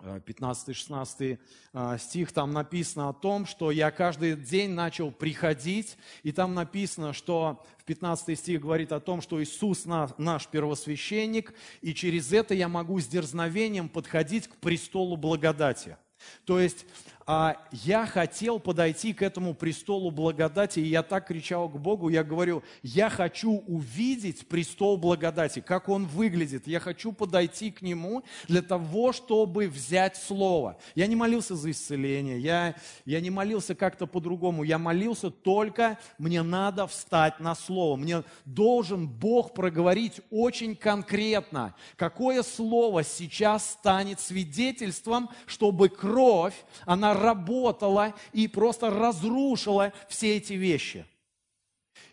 [0.03, 1.39] 15-16
[1.73, 7.13] а, стих, там написано о том, что я каждый день начал приходить, и там написано,
[7.13, 12.67] что в 15 стих говорит о том, что Иисус наш первосвященник, и через это я
[12.67, 15.97] могу с дерзновением подходить к престолу благодати.
[16.45, 16.85] То есть
[17.25, 22.23] а, я хотел подойти к этому престолу благодати, и я так кричал к Богу, я
[22.23, 28.61] говорю, я хочу увидеть престол благодати, как он выглядит, я хочу подойти к нему для
[28.61, 30.77] того, чтобы взять слово.
[30.95, 36.43] Я не молился за исцеление, я, я не молился как-то по-другому, я молился только, мне
[36.43, 45.29] надо встать на слово, мне должен Бог проговорить очень конкретно, какое слово сейчас станет свидетельством,
[45.45, 46.55] чтобы кровь,
[46.85, 51.05] она работала и просто разрушила все эти вещи.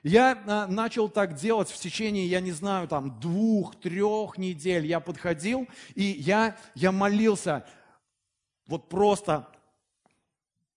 [0.03, 4.87] Я а, начал так делать в течение, я не знаю, там двух-трех недель.
[4.87, 7.67] Я подходил и я, я молился,
[8.67, 9.49] вот просто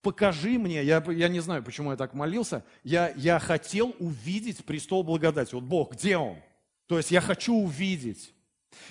[0.01, 5.03] покажи мне, я, я не знаю, почему я так молился, я, я хотел увидеть престол
[5.03, 5.55] благодати.
[5.55, 6.38] Вот Бог, где Он?
[6.88, 8.33] То есть я хочу увидеть.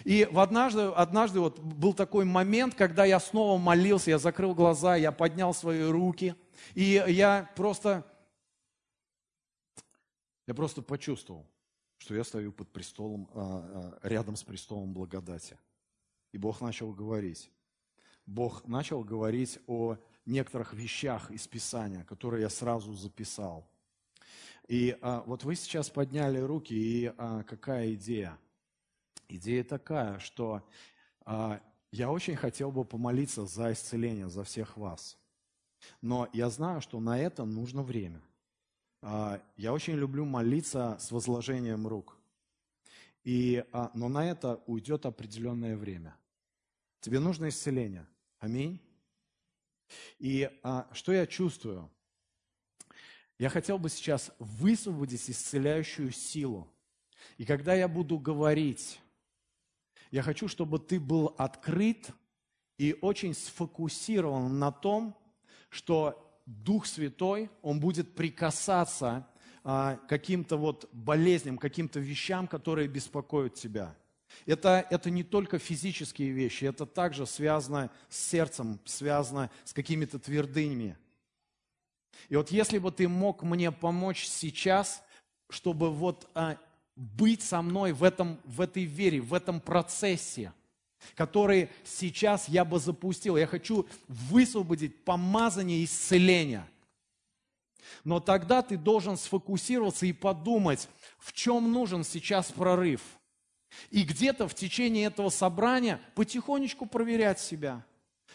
[0.04, 4.96] И в однажды, однажды вот был такой момент, когда я снова молился, я закрыл глаза,
[4.96, 6.34] я поднял свои руки,
[6.74, 8.04] и я просто,
[10.46, 11.46] я просто почувствовал,
[11.98, 15.58] что я стою под престолом, а, а, рядом с престолом благодати.
[16.32, 17.50] И Бог начал говорить.
[18.26, 23.68] Бог начал говорить о некоторых вещах из Писания, которые я сразу записал.
[24.68, 28.38] И а, вот вы сейчас подняли руки, и а, какая идея?
[29.34, 30.62] Идея такая, что
[31.24, 31.58] а,
[31.90, 35.16] я очень хотел бы помолиться за исцеление, за всех вас.
[36.02, 38.20] Но я знаю, что на это нужно время.
[39.00, 42.18] А, я очень люблю молиться с возложением рук.
[43.24, 46.14] И, а, но на это уйдет определенное время.
[47.00, 48.06] Тебе нужно исцеление.
[48.38, 48.82] Аминь.
[50.18, 51.90] И а, что я чувствую?
[53.38, 56.68] Я хотел бы сейчас высвободить исцеляющую силу.
[57.38, 59.00] И когда я буду говорить,
[60.12, 62.11] я хочу, чтобы ты был открыт
[62.79, 65.16] и очень сфокусирован на том,
[65.70, 69.27] что Дух Святой, Он будет прикасаться
[69.64, 73.96] а, каким-то вот болезням, каким-то вещам, которые беспокоят тебя.
[74.44, 80.98] Это, это не только физические вещи, это также связано с сердцем, связано с какими-то твердынями.
[82.29, 85.03] И вот если бы ты мог мне помочь сейчас,
[85.48, 86.59] чтобы вот а,
[86.96, 90.52] быть со мной в, этом, в этой вере, в этом процессе,
[91.14, 93.37] который сейчас я бы запустил.
[93.37, 96.68] Я хочу высвободить помазание исцеления.
[98.05, 103.00] Но тогда ты должен сфокусироваться и подумать, в чем нужен сейчас прорыв.
[103.90, 107.85] И где-то в течение этого собрания потихонечку проверять себя.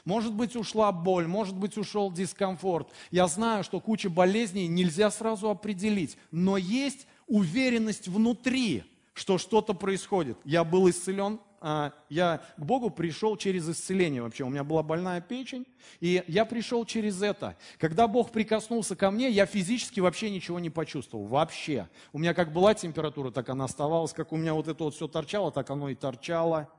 [0.06, 2.90] Может быть, ушла боль, может быть, ушел дискомфорт.
[3.12, 10.38] Я знаю, что куча болезней нельзя сразу определить, но есть уверенность внутри, что что-то происходит.
[10.44, 14.44] Я был исцелен, а, я к Богу пришел через исцеление вообще.
[14.44, 15.66] У меня была больная печень,
[16.00, 17.58] и я пришел через это.
[17.80, 21.26] Когда Бог прикоснулся ко мне, я физически вообще ничего не почувствовал.
[21.26, 21.90] Вообще.
[22.14, 24.14] У меня как была температура, так она оставалась.
[24.14, 26.70] Как у меня вот это вот все торчало, так оно и торчало.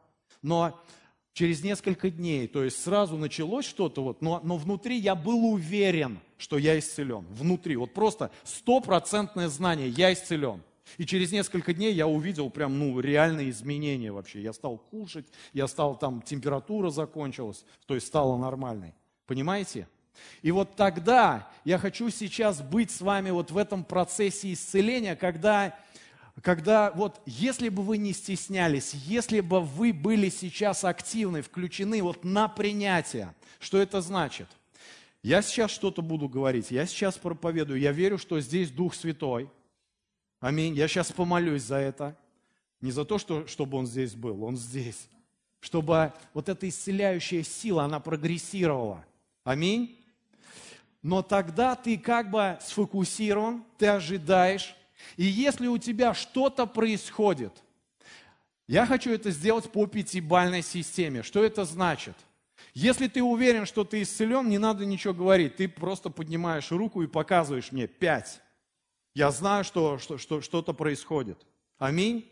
[0.42, 0.80] Но
[1.38, 6.18] через несколько дней, то есть сразу началось что-то, вот, но, но внутри я был уверен,
[6.36, 7.24] что я исцелен.
[7.30, 10.62] Внутри, вот просто стопроцентное знание, я исцелен.
[10.96, 14.42] И через несколько дней я увидел прям, ну, реальные изменения вообще.
[14.42, 18.94] Я стал кушать, я стал, там, температура закончилась, то есть стала нормальной.
[19.24, 19.86] Понимаете?
[20.42, 25.78] И вот тогда я хочу сейчас быть с вами вот в этом процессе исцеления, когда,
[26.42, 32.24] когда вот если бы вы не стеснялись, если бы вы были сейчас активны, включены вот
[32.24, 34.48] на принятие, что это значит?
[35.22, 39.50] Я сейчас что-то буду говорить, я сейчас проповедую, я верю, что здесь Дух Святой.
[40.40, 40.74] Аминь.
[40.74, 42.16] Я сейчас помолюсь за это.
[42.80, 45.08] Не за то, что, чтобы Он здесь был, Он здесь.
[45.60, 49.04] Чтобы вот эта исцеляющая сила, она прогрессировала.
[49.42, 49.98] Аминь.
[51.02, 54.76] Но тогда ты как бы сфокусирован, ты ожидаешь.
[55.16, 57.52] И если у тебя что-то происходит,
[58.66, 61.22] я хочу это сделать по пятибальной системе.
[61.22, 62.14] Что это значит?
[62.74, 65.56] Если ты уверен, что ты исцелен, не надо ничего говорить.
[65.56, 68.40] Ты просто поднимаешь руку и показываешь мне пять.
[69.14, 71.46] Я знаю, что, что, что что-то происходит.
[71.78, 72.30] Аминь.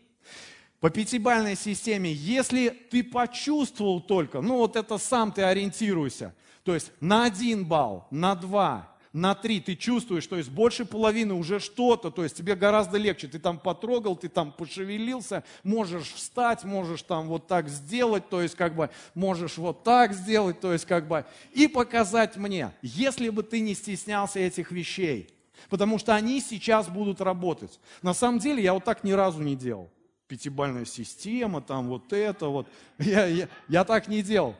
[0.79, 6.35] По пятибальной системе, если ты почувствовал только, ну вот это сам ты ориентируйся–
[6.67, 11.33] то есть на один балл, на два, на три ты чувствуешь, то есть больше половины
[11.33, 13.27] уже что-то, то есть тебе гораздо легче.
[13.27, 18.55] Ты там потрогал, ты там пошевелился, можешь встать, можешь там вот так сделать, то есть
[18.55, 23.41] как бы можешь вот так сделать, то есть как бы и показать мне, если бы
[23.41, 25.33] ты не стеснялся этих вещей,
[25.69, 27.79] потому что они сейчас будут работать.
[28.03, 29.89] На самом деле я вот так ни разу не делал.
[30.27, 32.67] Пятибальная система, там вот это вот.
[32.99, 34.55] Я, я, я так не делал.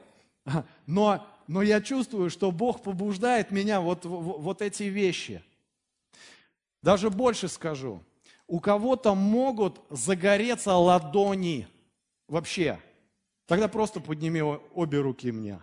[0.86, 5.42] Но но я чувствую, что Бог побуждает меня вот, вот эти вещи.
[6.84, 8.04] Даже больше скажу.
[8.48, 11.68] У кого-то могут загореться ладони
[12.28, 12.80] вообще.
[13.46, 15.62] Тогда просто подними обе руки мне.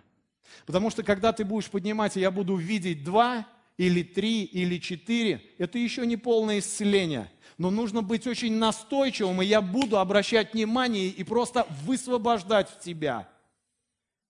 [0.65, 5.41] Потому что когда ты будешь поднимать, и я буду видеть два, или три, или четыре,
[5.57, 7.29] это еще не полное исцеление.
[7.57, 13.29] Но нужно быть очень настойчивым, и я буду обращать внимание и просто высвобождать в тебя–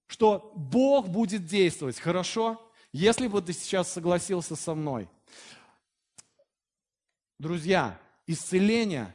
[0.07, 2.61] что Бог будет действовать, хорошо?
[2.91, 5.09] Если бы ты сейчас согласился со мной.
[7.37, 9.13] Друзья, исцеление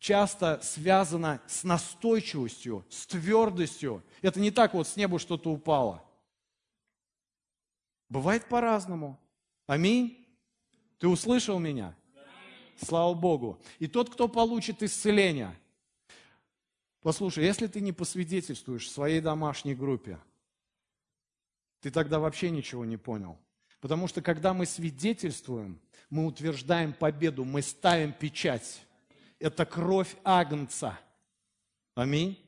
[0.00, 4.02] часто связано с настойчивостью, с твердостью.
[4.22, 6.02] Это не так вот с неба что-то упало.
[8.08, 9.20] Бывает по-разному.
[9.66, 10.26] Аминь.
[10.98, 11.94] Ты услышал меня?
[12.82, 13.60] Слава Богу.
[13.78, 15.56] И тот, кто получит исцеление.
[17.02, 20.18] Послушай, если ты не посвидетельствуешь в своей домашней группе,
[21.80, 23.38] ты тогда вообще ничего не понял.
[23.80, 28.82] Потому что когда мы свидетельствуем, мы утверждаем победу, мы ставим печать.
[29.38, 30.98] Это кровь Агнца.
[31.94, 32.38] Аминь.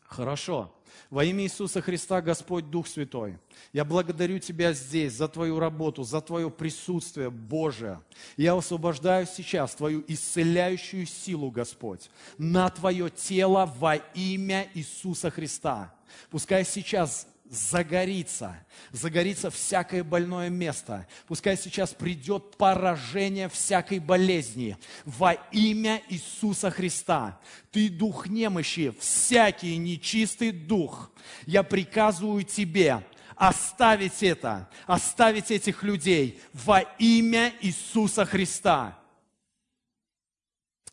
[0.00, 0.72] Хорошо.
[1.10, 3.38] Во имя Иисуса Христа, Господь Дух Святой,
[3.72, 8.00] я благодарю Тебя здесь за Твою работу, за Твое присутствие Божие.
[8.36, 15.94] Я освобождаю сейчас Твою исцеляющую силу, Господь, на Твое тело во имя Иисуса Христа.
[16.30, 21.06] Пускай сейчас загорится, загорится всякое больное место.
[21.26, 27.40] Пускай сейчас придет поражение всякой болезни во имя Иисуса Христа.
[27.70, 31.10] Ты дух немощи, всякий нечистый дух.
[31.46, 33.04] Я приказываю тебе
[33.36, 38.98] оставить это, оставить этих людей во имя Иисуса Христа.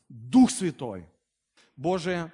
[0.10, 1.06] Дух Святой,
[1.76, 2.32] Боже,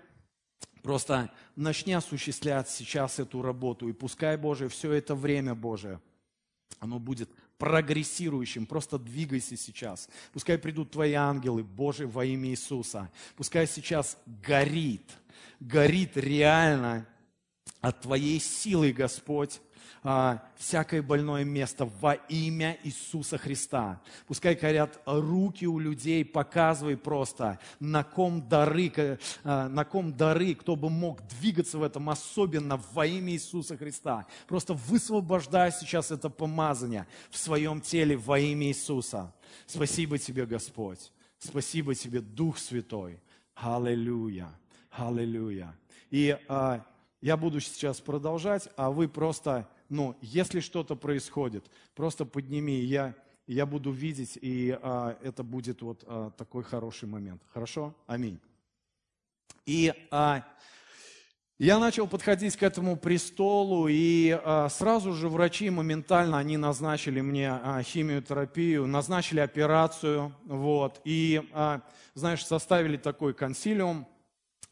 [0.89, 3.87] Просто начни осуществлять сейчас эту работу.
[3.87, 6.01] И пускай, Боже, все это время, Боже,
[6.79, 8.65] оно будет прогрессирующим.
[8.65, 10.09] Просто двигайся сейчас.
[10.33, 13.11] Пускай придут Твои ангелы, Боже, во имя Иисуса.
[13.35, 15.07] Пускай сейчас горит,
[15.59, 17.05] горит реально
[17.81, 19.61] от Твоей силы, Господь,
[20.03, 24.01] а, всякое больное место во имя Иисуса Христа.
[24.27, 30.75] Пускай горят руки у людей, показывай просто, на ком дары, а, на ком дары, кто
[30.75, 34.25] бы мог двигаться в этом, особенно во имя Иисуса Христа.
[34.47, 39.33] Просто высвобождай сейчас это помазание в своем теле во имя Иисуса.
[39.65, 41.11] Спасибо тебе, Господь.
[41.39, 43.19] Спасибо тебе, Дух Святой.
[43.55, 44.49] Аллилуйя.
[44.91, 45.75] Аллилуйя.
[46.09, 46.85] И а,
[47.21, 53.15] я буду сейчас продолжать, а вы просто но если что-то происходит, просто подними, я,
[53.47, 57.41] я буду видеть, и а, это будет вот а, такой хороший момент.
[57.51, 57.95] Хорошо?
[58.07, 58.39] Аминь.
[59.65, 60.43] И а,
[61.61, 67.49] я начал подходить к этому престолу, и а, сразу же врачи моментально, они назначили мне
[67.51, 71.81] а, химиотерапию, назначили операцию, вот, и, а,
[72.13, 74.07] знаешь, составили такой консилиум,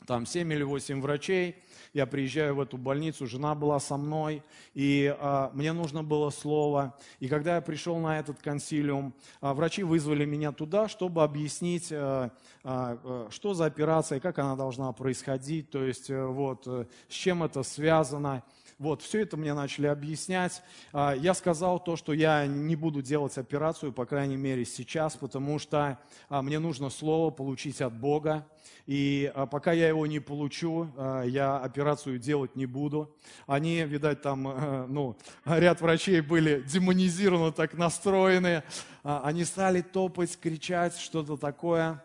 [0.06, 1.58] там 7 или 8 врачей,
[1.98, 4.43] я приезжаю в эту больницу, жена была со мной,
[4.76, 6.95] и а, мне нужно было слово.
[7.20, 12.30] И когда я пришел на этот консилиум, а, врачи вызвали меня туда, чтобы объяснить, а,
[12.64, 17.41] а, что за операция, как она должна происходить, то есть э, вот, э, с чем
[17.41, 18.43] это связано.
[18.80, 20.62] Вот, все это мне начали объяснять.
[20.94, 25.58] А, я сказал то, что я не буду делать операцию, по крайней мере, сейчас, потому
[25.58, 25.98] что
[26.30, 28.48] а, мне нужно слово получить от Бога.
[28.86, 30.90] И а, пока я его не получу,
[31.26, 33.16] я операцию делать не буду.
[33.48, 38.62] Они, видать, там, э, ну, ряд врачей были демонизированы, так настроены.
[39.02, 42.04] Они стали топать, кричать, что-то такое.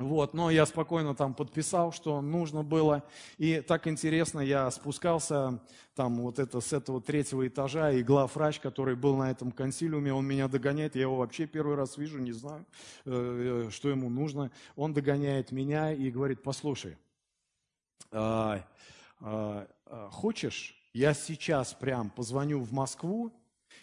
[0.00, 3.04] Вот, но я спокойно там подписал, что нужно было.
[3.36, 5.62] И так интересно, я спускался
[5.94, 10.26] там вот это с этого третьего этажа, и главврач, который был на этом консилиуме, он
[10.26, 12.64] меня догоняет, я его вообще первый раз вижу, не знаю,
[13.04, 14.50] э, э, что ему нужно.
[14.74, 16.96] Он догоняет меня и говорит, послушай,
[18.10, 18.64] а,
[19.20, 19.66] а,
[20.10, 23.32] хочешь, я сейчас прям позвоню в Москву,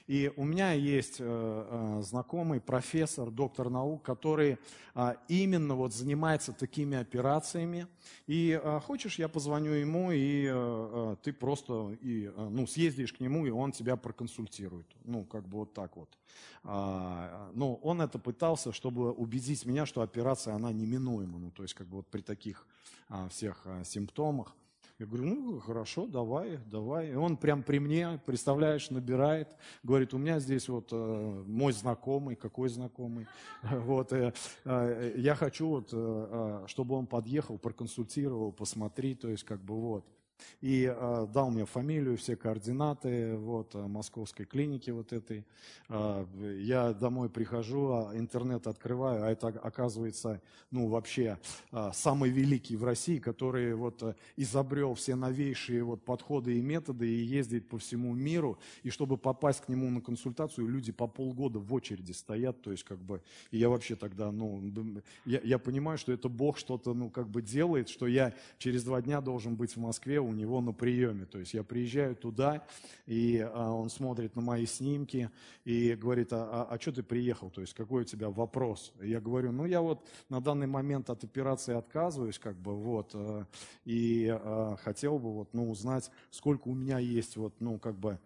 [0.07, 4.57] и у меня есть э, э, знакомый профессор, доктор наук, который
[4.95, 7.87] а, именно вот занимается такими операциями.
[8.25, 13.45] И а, хочешь, я позвоню ему, и э, ты просто и, ну, съездишь к нему,
[13.45, 14.87] и он тебя проконсультирует.
[15.03, 16.09] Ну, как бы вот так вот.
[16.63, 21.37] А, ну, он это пытался, чтобы убедить меня, что операция, она неминуема.
[21.37, 22.65] Ну, то есть, как бы вот при таких
[23.29, 24.55] всех симптомах.
[24.99, 27.11] Я говорю, ну хорошо, давай, давай.
[27.11, 32.35] И он прям при мне, представляешь, набирает, говорит, у меня здесь вот э, мой знакомый,
[32.35, 33.27] какой знакомый,
[33.61, 34.33] вот, э,
[34.65, 35.97] э, я хочу вот, э,
[36.63, 40.16] э, чтобы он подъехал, проконсультировал, посмотри, то есть как бы вот
[40.61, 45.45] и э, дал мне фамилию, все координаты вот, э, московской клиники вот этой.
[45.89, 46.25] Э,
[46.59, 51.39] я домой прихожу, а интернет открываю, а это оказывается ну, вообще
[51.71, 57.07] э, самый великий в России, который вот, э, изобрел все новейшие вот, подходы и методы
[57.07, 58.59] и ездит по всему миру.
[58.83, 62.61] И чтобы попасть к нему на консультацию, люди по полгода в очереди стоят.
[62.61, 63.21] То есть, как бы,
[63.51, 64.61] и я вообще тогда, ну,
[65.25, 69.01] я, я понимаю, что это Бог что-то ну, как бы делает, что я через два
[69.01, 71.25] дня должен быть в Москве у него на приеме.
[71.25, 72.65] То есть я приезжаю туда,
[73.05, 75.29] и а, он смотрит на мои снимки
[75.65, 77.49] и говорит, а, а, а что ты приехал?
[77.49, 78.93] То есть какой у тебя вопрос?
[79.01, 83.45] я говорю, ну я вот на данный момент от операции отказываюсь, как бы вот, э,
[83.85, 88.19] и а, хотел бы вот, ну, узнать, сколько у меня есть вот, ну, как бы,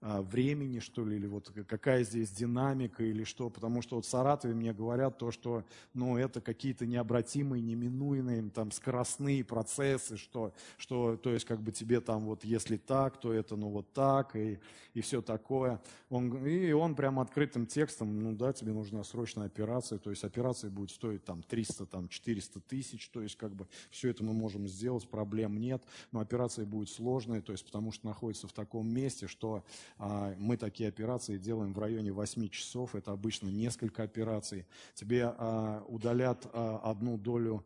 [0.00, 4.54] времени, что ли, или вот какая здесь динамика или что, потому что вот в Саратове
[4.54, 11.30] мне говорят то, что, ну, это какие-то необратимые, неминуемые, там, скоростные процессы, что, что, то
[11.30, 14.60] есть, как бы тебе там вот, если так, то это, ну, вот так, и,
[14.94, 15.80] и все такое.
[16.10, 20.70] Он, и он прям открытым текстом, ну, да, тебе нужна срочная операция, то есть, операция
[20.70, 24.68] будет стоить там 300, там, 400 тысяч, то есть, как бы, все это мы можем
[24.68, 25.82] сделать, проблем нет,
[26.12, 29.64] но операция будет сложная, то есть, потому что находится в таком месте, что а,
[29.98, 34.66] мы такие операции делаем в районе 8 часов, это обычно несколько операций.
[34.94, 37.64] Тебе а, удалят а, одну долю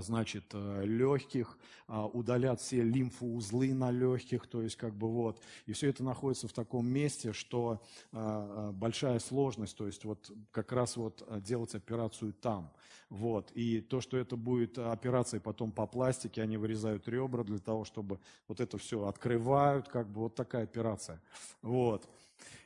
[0.00, 5.42] значит, э, легких, удалят все лимфоузлы на легких, то есть как бы вот.
[5.66, 10.96] И все это находится в таком месте, что большая сложность, то есть вот как раз
[10.96, 12.72] вот делать операцию там.
[13.08, 13.50] Вот.
[13.56, 18.20] И то, что это будет операция потом по пластике, они вырезают ребра для того, чтобы
[18.46, 21.20] вот это все открывают, как бы вот такая операция.
[21.60, 22.08] Вот.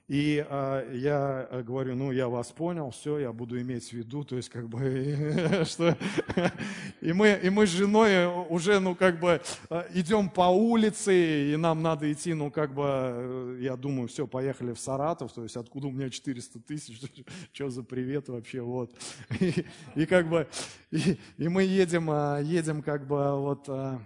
[0.07, 4.23] И а, я э, говорю, ну, я вас понял, все, я буду иметь в виду,
[4.23, 5.97] то есть, как бы, что...
[7.01, 9.41] И мы, и мы с женой уже, ну, как бы,
[9.71, 14.27] э, идем по улице, и нам надо идти, ну, как бы, э, я думаю, все,
[14.27, 17.01] поехали в Саратов, то есть, откуда у меня 400 тысяч,
[17.53, 18.91] что за привет вообще, вот.
[19.39, 20.49] И, и как бы,
[20.91, 24.01] и, и мы едем, а, едем, как бы, вот а,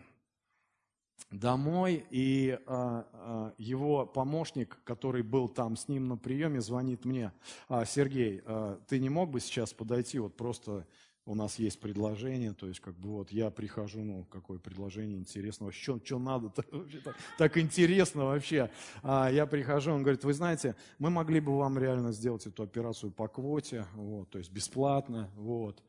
[1.31, 7.33] домой, и а, а, его помощник, который был там с ним на приеме, звонит мне,
[7.69, 10.87] а, Сергей, а, ты не мог бы сейчас подойти, вот просто
[11.29, 15.73] у нас есть предложение, то есть как бы вот я прихожу, ну какое предложение интересного,
[15.73, 16.49] что, что надо
[17.05, 18.71] так, так интересно вообще.
[19.03, 23.13] А я прихожу, он говорит, вы знаете, мы могли бы вам реально сделать эту операцию
[23.13, 25.83] по квоте, вот, то есть бесплатно, вот.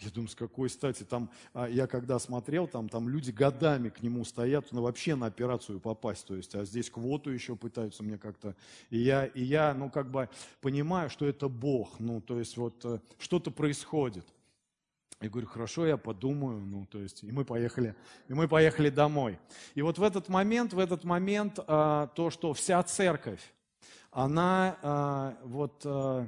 [0.00, 1.02] Я думаю, с какой стати?
[1.04, 5.26] Там, а я когда смотрел, там, там люди годами к нему стоят, ну, вообще на
[5.26, 6.26] операцию попасть.
[6.26, 8.56] То есть, а здесь квоту еще пытаются мне как-то.
[8.88, 10.30] И я, и я, ну, как бы
[10.62, 12.00] понимаю, что это Бог.
[12.00, 14.24] Ну, то есть, вот э, что-то происходит.
[15.20, 17.94] Я говорю, хорошо, я подумаю, ну, то есть, и мы поехали,
[18.28, 19.38] и мы поехали домой.
[19.74, 23.52] И вот в этот момент, в этот момент, а, то, что вся церковь,
[24.10, 26.26] она а, вот а,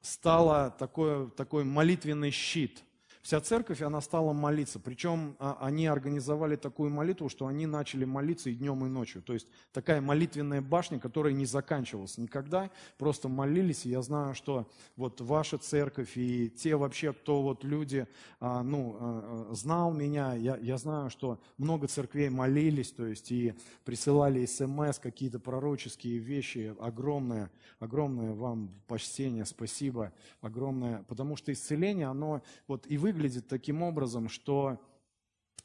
[0.00, 2.82] стала такой, такой молитвенный щит–
[3.24, 4.78] Вся церковь, она стала молиться.
[4.78, 9.22] Причем а, они организовали такую молитву, что они начали молиться и днем, и ночью.
[9.22, 12.70] То есть такая молитвенная башня, которая не заканчивалась никогда.
[12.98, 13.86] Просто молились.
[13.86, 18.06] И я знаю, что вот ваша церковь и те вообще, кто вот люди,
[18.40, 23.54] а, ну, а, знал меня, я, я знаю, что много церквей молились, то есть и
[23.86, 26.76] присылали смс, какие-то пророческие вещи.
[26.78, 30.12] Огромное, огромное вам почтение, спасибо,
[30.42, 31.04] огромное.
[31.04, 34.80] Потому что исцеление, оно вот и вы выглядит таким образом, что,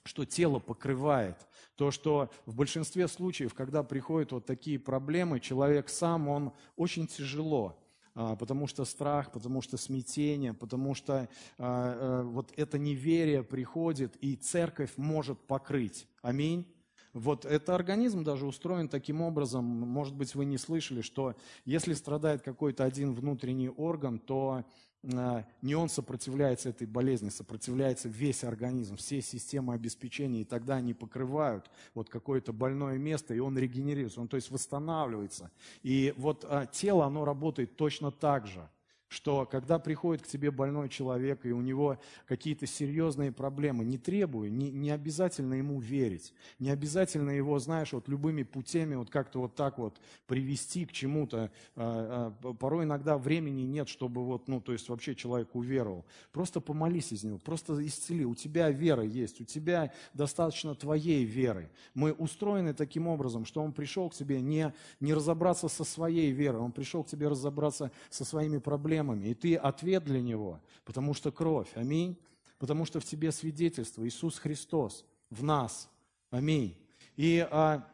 [0.03, 1.47] что тело покрывает.
[1.75, 7.75] То, что в большинстве случаев, когда приходят вот такие проблемы, человек сам, он очень тяжело
[8.15, 11.27] а, потому что страх, потому что смятение, потому что а,
[11.57, 16.07] а, вот это неверие приходит, и церковь может покрыть.
[16.21, 16.65] Аминь.
[17.13, 21.35] Вот это организм даже устроен таким образом, может быть, вы не слышали, что
[21.65, 24.63] если страдает какой-то один внутренний орган, то
[25.03, 31.69] не он сопротивляется этой болезни, сопротивляется весь организм, все системы обеспечения, и тогда они покрывают
[31.93, 35.51] вот какое-то больное место, и он регенерируется, он то есть восстанавливается.
[35.83, 38.67] И вот а, тело, оно работает точно так же–
[39.09, 41.97] что когда приходит к тебе больной человек, и у него
[42.27, 48.07] какие-то серьезные проблемы, не требую, не, не обязательно ему верить, не обязательно его, знаешь, вот
[48.07, 51.51] любыми путями вот как-то вот так вот привести к чему-то.
[51.75, 56.05] А, а, порой иногда времени нет, чтобы вот, ну, то есть вообще человек уверовал.
[56.31, 58.23] Просто помолись из него, просто исцели.
[58.25, 61.71] У тебя вера есть, у тебя достаточно твоей веры.
[61.95, 66.61] Мы устроены таким образом, что он пришел к тебе не, не разобраться со своей верой,
[66.61, 71.13] он пришел к тебе разобраться со своими проблемами, проблемами, и ты ответ для него, потому
[71.13, 72.17] что кровь, аминь,
[72.57, 75.89] потому что в тебе свидетельство, Иисус Христос в нас,
[76.31, 76.75] аминь.
[77.15, 77.87] И а,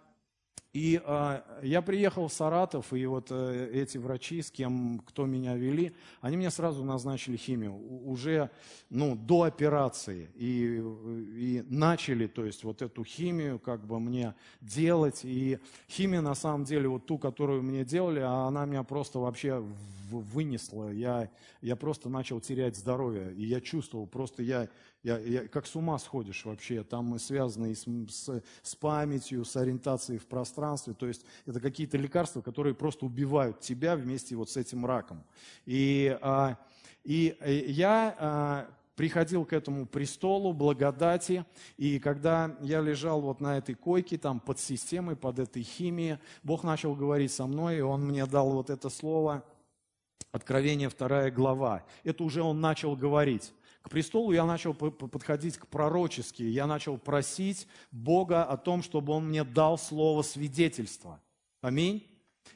[0.76, 5.56] и э, я приехал в Саратов, и вот э, эти врачи, с кем, кто меня
[5.56, 7.74] вели, они мне сразу назначили химию,
[8.06, 8.50] уже
[8.90, 10.30] ну, до операции.
[10.36, 10.84] И,
[11.38, 15.22] и начали, то есть, вот эту химию как бы мне делать.
[15.24, 19.64] И химия, на самом деле, вот ту, которую мне делали, она меня просто вообще
[20.12, 20.92] вынесла.
[20.92, 21.30] Я,
[21.62, 23.34] я просто начал терять здоровье.
[23.34, 24.68] И я чувствовал, просто я,
[25.06, 26.84] я, я как с ума сходишь вообще.
[26.84, 30.96] Там мы связаны и с, с, с памятью, с ориентацией в пространстве.
[30.96, 35.24] То есть это какие-то лекарства, которые просто убивают тебя вместе вот с этим раком.
[35.68, 36.58] И, а,
[37.04, 41.46] и э, я а, приходил к этому престолу благодати,
[41.78, 46.64] и когда я лежал вот на этой койке, там под системой, под этой химией, Бог
[46.64, 49.44] начал говорить со мной, и Он мне дал вот это слово,
[50.36, 51.86] Откровение вторая глава.
[52.04, 53.54] Это уже Он начал говорить.
[53.86, 59.28] К престолу я начал подходить к пророчески, я начал просить Бога о том, чтобы Он
[59.28, 61.22] мне дал слово свидетельства.
[61.62, 62.04] Аминь.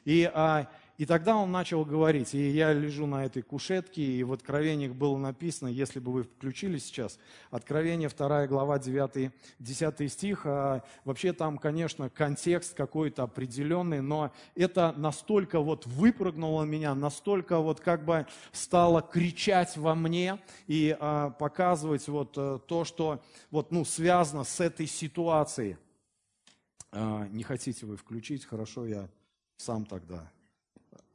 [0.04, 0.68] И а,
[1.00, 5.16] и тогда он начал говорить, и я лежу на этой кушетке, и в Откровениях было
[5.16, 7.18] написано, если бы вы включили сейчас,
[7.50, 14.92] Откровение 2 глава 9, 10 стих, а, вообще там, конечно, контекст какой-то определенный, но это
[14.94, 22.06] настолько вот выпрыгнуло меня, настолько вот как бы стало кричать во мне и а, показывать
[22.08, 25.78] вот а, то, что вот, ну, связано с этой ситуацией.
[26.92, 29.08] А, не хотите вы включить, хорошо, я
[29.56, 30.30] сам тогда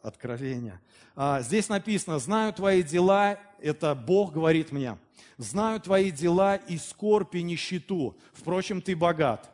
[0.06, 0.82] откровения.
[1.16, 4.98] А, здесь написано, знаю твои дела, это Бог говорит мне,
[5.38, 9.52] знаю твои дела и скорбь и нищету, впрочем, ты богат.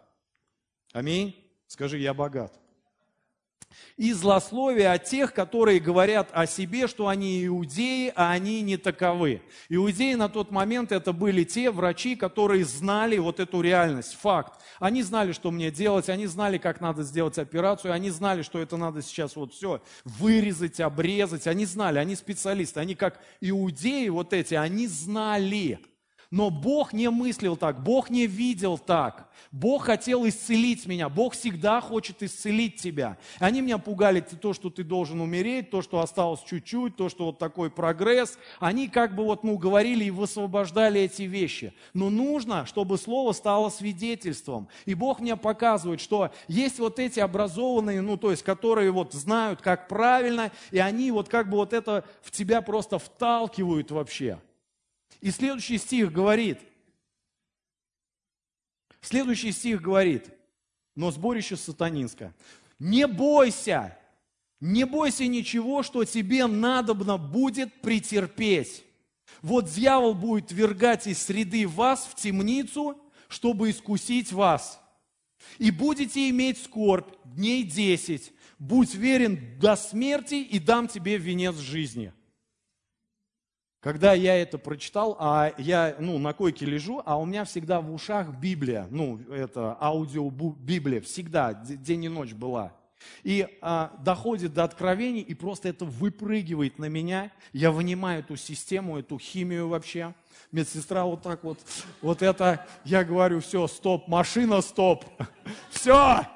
[0.94, 1.36] Аминь.
[1.68, 2.61] Скажи, я богат
[3.98, 9.42] и злословие от тех, которые говорят о себе, что они иудеи, а они не таковы.
[9.70, 14.60] Иудеи на тот момент это были те врачи, которые знали вот эту реальность, факт.
[14.80, 18.78] Они знали, что мне делать, они знали, как надо сделать операцию, они знали, что это
[18.78, 24.56] надо сейчас вот все вырезать, обрезать, они знали, они специалисты, они как иудеи вот эти,
[24.56, 25.80] они знали.
[26.32, 29.30] Но Бог не мыслил так, Бог не видел так.
[29.52, 33.18] Бог хотел исцелить меня, Бог всегда хочет исцелить тебя.
[33.40, 37.38] Они меня пугали то, что ты должен умереть, то, что осталось чуть-чуть, то, что вот
[37.38, 38.38] такой прогресс.
[38.62, 41.74] Они как бы вот, ну, говорили и высвобождали эти вещи.
[41.94, 44.70] Но нужно, чтобы слово стало свидетельством.
[44.86, 49.62] И Бог мне показывает, что есть вот эти образованные, ну, то есть, которые вот знают,
[49.62, 54.40] как правильно, и они вот как бы вот это в тебя просто вталкивают вообще.
[55.22, 56.60] И следующий стих говорит,
[59.02, 60.30] следующий стих говорит,
[60.96, 62.34] но сборище сатанинское.
[62.80, 63.98] Не бойся,
[64.60, 68.84] не бойся ничего, что тебе надобно будет претерпеть.
[69.42, 74.80] Вот дьявол будет вергать из среды вас в темницу, чтобы искусить вас.
[75.58, 78.34] И будете иметь скорбь дней десять.
[78.60, 82.14] Будь верен до смерти и дам тебе венец жизни.
[83.82, 87.92] Когда я это прочитал, а я ну, на койке лежу, а у меня всегда в
[87.92, 92.74] ушах Библия, ну, это аудио Библия, всегда, день и ночь была.
[93.24, 97.32] И а, доходит до откровений, и просто это выпрыгивает на меня.
[97.54, 100.14] Я вынимаю эту систему, эту химию вообще.
[100.52, 101.58] Медсестра вот так вот,
[102.04, 105.06] вот это, я говорю, все, стоп, машина, стоп,
[105.72, 106.28] все,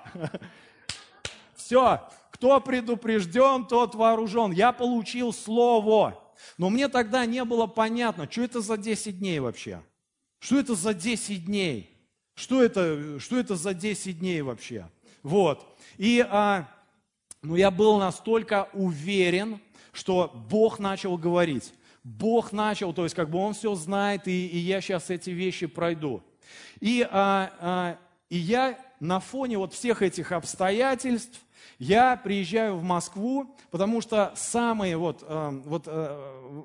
[1.54, 4.52] все, кто предупрежден, тот вооружен.
[4.52, 6.25] Я получил слово.
[6.58, 9.82] Но мне тогда не было понятно, что это за 10 дней вообще?
[10.39, 11.91] Что это за 10 дней?
[12.36, 14.89] Что это, что это за 10 дней вообще?
[15.24, 15.66] Вот.
[15.98, 16.70] И а,
[17.41, 19.60] ну, я был настолько уверен,
[19.91, 21.74] что Бог начал говорить.
[22.04, 25.66] Бог начал, то есть как бы Он все знает, и, и я сейчас эти вещи
[25.66, 26.22] пройду.
[26.80, 27.98] И, а, а,
[28.30, 31.41] и я на фоне вот всех этих обстоятельств,
[31.80, 36.61] я приезжаю в Москву, потому что самые вот, э, вот, э,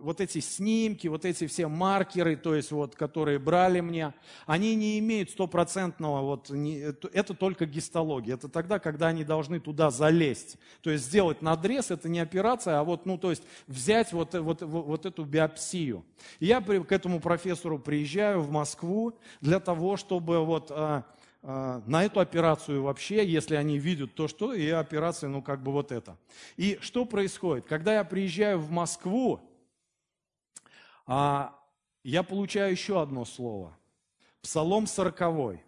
[0.00, 4.14] вот эти снимки, вот эти все маркеры, то есть вот, которые брали мне,
[4.46, 8.34] они не имеют стопроцентного, вот, не, это только гистология.
[8.34, 10.58] Это тогда, когда они должны туда залезть.
[10.82, 14.62] То есть сделать надрез, это не операция, а вот, ну, то есть взять вот, вот,
[14.62, 16.04] вот эту биопсию.
[16.40, 21.02] Я к этому профессору приезжаю в Москву для того, чтобы вот э,
[21.46, 25.92] на эту операцию вообще, если они видят то, что, и операция, ну, как бы вот
[25.92, 26.16] это.
[26.56, 27.66] И что происходит?
[27.66, 29.40] Когда я приезжаю в Москву,
[31.06, 31.56] а,
[32.02, 33.78] я получаю еще одно слово.
[34.42, 35.60] Псалом 40.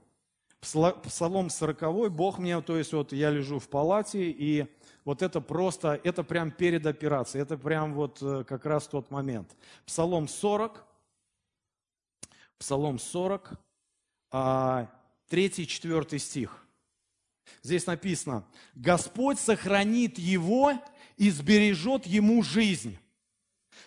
[0.60, 4.66] Псалом 40, Бог мне, то есть вот я лежу в палате, и
[5.04, 9.56] вот это просто, это прям перед операцией, это прям вот э, как раз тот момент.
[9.86, 10.84] Псалом 40,
[12.58, 13.52] Псалом 40,
[15.30, 16.64] 3-4 стих.
[17.62, 20.72] Здесь написано, Господь сохранит его
[21.16, 22.98] и сбережет ему жизнь.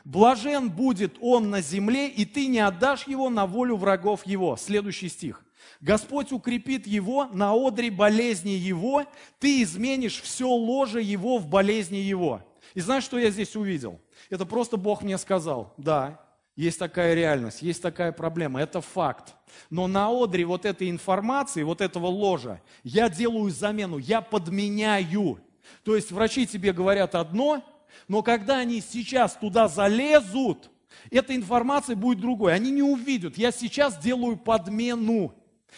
[0.03, 4.57] Блажен будет он на земле, и ты не отдашь его на волю врагов его.
[4.57, 5.43] Следующий стих.
[5.79, 9.05] Господь укрепит его на одре болезни его,
[9.39, 12.41] ты изменишь все ложе его в болезни его.
[12.73, 13.99] И знаешь, что я здесь увидел?
[14.29, 15.73] Это просто Бог мне сказал.
[15.77, 16.23] Да,
[16.55, 19.35] есть такая реальность, есть такая проблема, это факт.
[19.69, 25.39] Но на одре вот этой информации, вот этого ложа, я делаю замену, я подменяю.
[25.83, 27.63] То есть врачи тебе говорят одно,
[28.07, 30.69] но когда они сейчас туда залезут,
[31.09, 32.53] эта информация будет другой.
[32.53, 33.37] Они не увидят.
[33.37, 35.33] Я сейчас делаю подмену.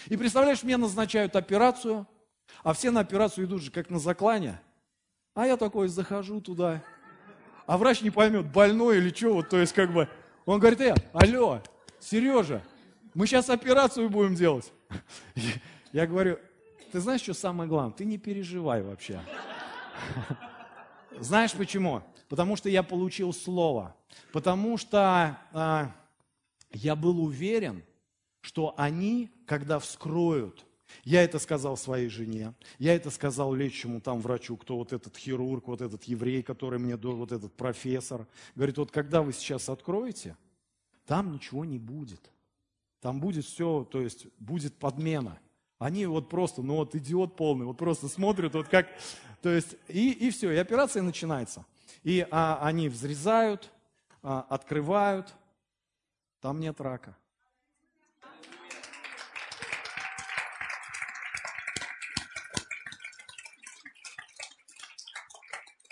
[0.07, 2.07] И представляешь, мне назначают операцию,
[2.63, 4.59] а все на операцию идут же как на заклане.
[5.36, 6.84] А я такой захожу туда.
[7.65, 9.41] А врач не поймет, больной или что.
[9.43, 10.09] То есть как бы
[10.45, 11.61] он говорит, э, алло,
[11.99, 12.61] Сережа,
[13.13, 14.71] мы сейчас операцию будем делать.
[15.93, 16.39] Я говорю,
[16.91, 17.95] ты знаешь, что самое главное?
[17.95, 19.19] Ты не переживай вообще.
[21.19, 22.01] Знаешь почему?
[22.27, 23.95] Потому что я получил слово.
[24.31, 25.87] Потому что э,
[26.71, 27.83] я был уверен,
[28.41, 30.65] что они, когда вскроют,
[31.03, 35.67] я это сказал своей жене, я это сказал лечащему там врачу, кто вот этот хирург,
[35.67, 38.27] вот этот еврей, который мне, вот этот профессор.
[38.55, 40.37] Говорит, вот когда вы сейчас откроете,
[41.05, 42.31] там ничего не будет.
[43.01, 45.39] Там будет все, то есть будет подмена.
[45.77, 48.87] Они вот просто, ну вот идиот полный, вот просто смотрят, вот как,
[49.41, 51.65] то есть, и, и все, и операция начинается.
[52.03, 53.69] И а, они взрезают,
[54.21, 55.35] а, открывают,
[56.39, 57.17] там нет рака.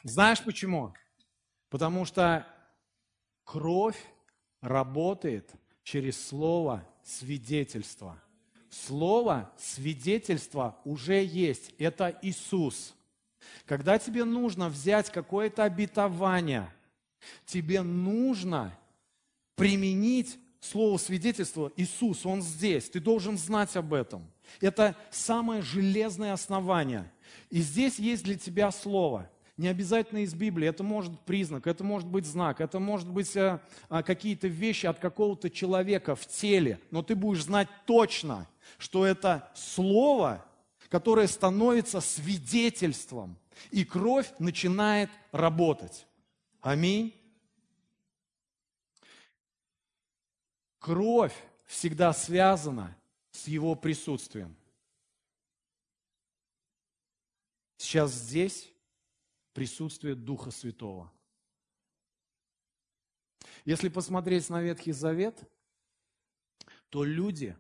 [0.04, 0.94] Знаешь почему?
[1.70, 2.46] Потому что
[3.44, 3.98] кровь
[4.62, 5.50] работает
[5.84, 8.22] через слово свидетельства.
[8.70, 11.74] Слово свидетельства уже есть.
[11.78, 12.94] Это Иисус.
[13.66, 16.72] Когда тебе нужно взять какое-то обетование,
[17.46, 18.78] тебе нужно
[19.56, 22.90] применить слово свидетельства Иисус, Он здесь.
[22.90, 24.26] Ты должен знать об этом.
[24.62, 27.12] Это самое железное основание.
[27.50, 29.30] И здесь есть для тебя слово–
[29.62, 33.36] не обязательно из Библии, это может быть признак, это может быть знак, это может быть
[33.36, 33.60] э,
[33.90, 38.50] а, какие-то вещи от какого-то человека в теле, но ты будешь знать точно,
[38.80, 40.44] что это слово,
[40.90, 43.38] которое становится свидетельством,
[43.70, 46.08] и кровь начинает работать.
[46.62, 47.14] Аминь.
[50.80, 51.36] Кровь
[51.68, 52.98] всегда связана
[53.30, 54.56] с его присутствием.
[57.78, 58.71] Сейчас здесь
[59.54, 61.12] присутствие Духа Святого.
[63.66, 65.38] Если посмотреть на Ветхий Завет,
[66.90, 67.56] то люди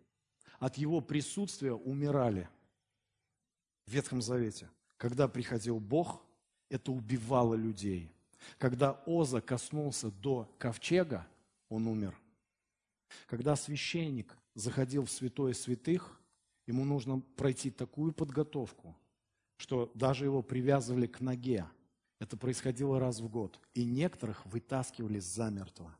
[0.59, 2.49] от его присутствия умирали
[3.85, 4.69] в Ветхом Завете.
[4.97, 6.23] Когда приходил Бог,
[6.69, 8.11] это убивало людей.
[8.57, 11.27] Когда Оза коснулся до ковчега,
[11.69, 12.19] он умер.
[13.27, 16.19] Когда священник заходил в святое святых,
[16.67, 18.95] ему нужно пройти такую подготовку,
[19.57, 21.65] что даже его привязывали к ноге.
[22.21, 23.59] Это происходило раз в год.
[23.73, 25.91] И некоторых вытаскивали замертво.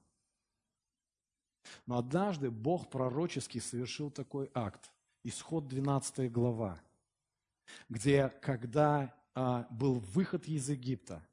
[1.88, 4.91] Но однажды Бог пророчески совершил такой акт.
[5.24, 6.80] Исход 12 глава,
[7.89, 11.26] где когда а, был выход из Египта,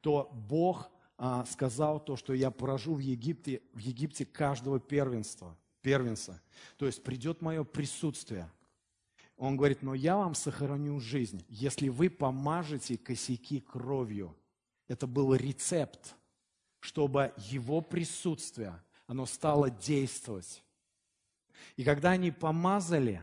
[0.00, 6.42] то Бог а, сказал то, что я поражу в Египте, в Египте каждого первенства, первенца.
[6.78, 8.50] То есть придет мое присутствие.
[9.36, 14.34] Он говорит, но я вам сохраню жизнь, если вы помажете косяки кровью.
[14.88, 16.14] Это был рецепт,
[16.80, 20.62] чтобы его присутствие, оно стало действовать.
[21.76, 23.22] И когда они помазали,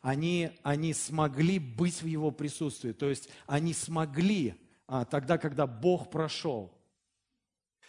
[0.00, 2.92] они, они смогли быть в его присутствии.
[2.92, 6.72] То есть они смогли а, тогда, когда Бог прошел.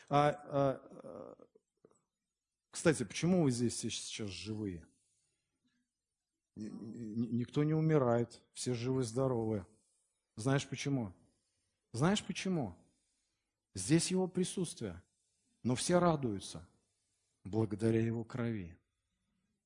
[0.10, 1.38] А, а,
[2.70, 4.86] кстати, почему вы здесь сейчас живые?
[6.56, 9.66] Никто не умирает, все живы-здоровы.
[10.36, 11.14] Знаешь почему?
[11.92, 12.76] Знаешь почему?
[13.76, 15.02] Здесь его присутствие,
[15.64, 16.68] но все радуются
[17.44, 18.78] благодаря его крови.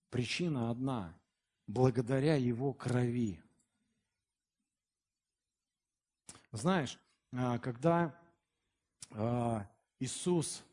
[0.09, 1.13] Причина одна–
[1.67, 3.41] благодаря его крови.
[6.51, 6.97] Знаешь,
[7.33, 8.17] а, когда
[9.11, 9.69] а,
[9.99, 10.63] Иисус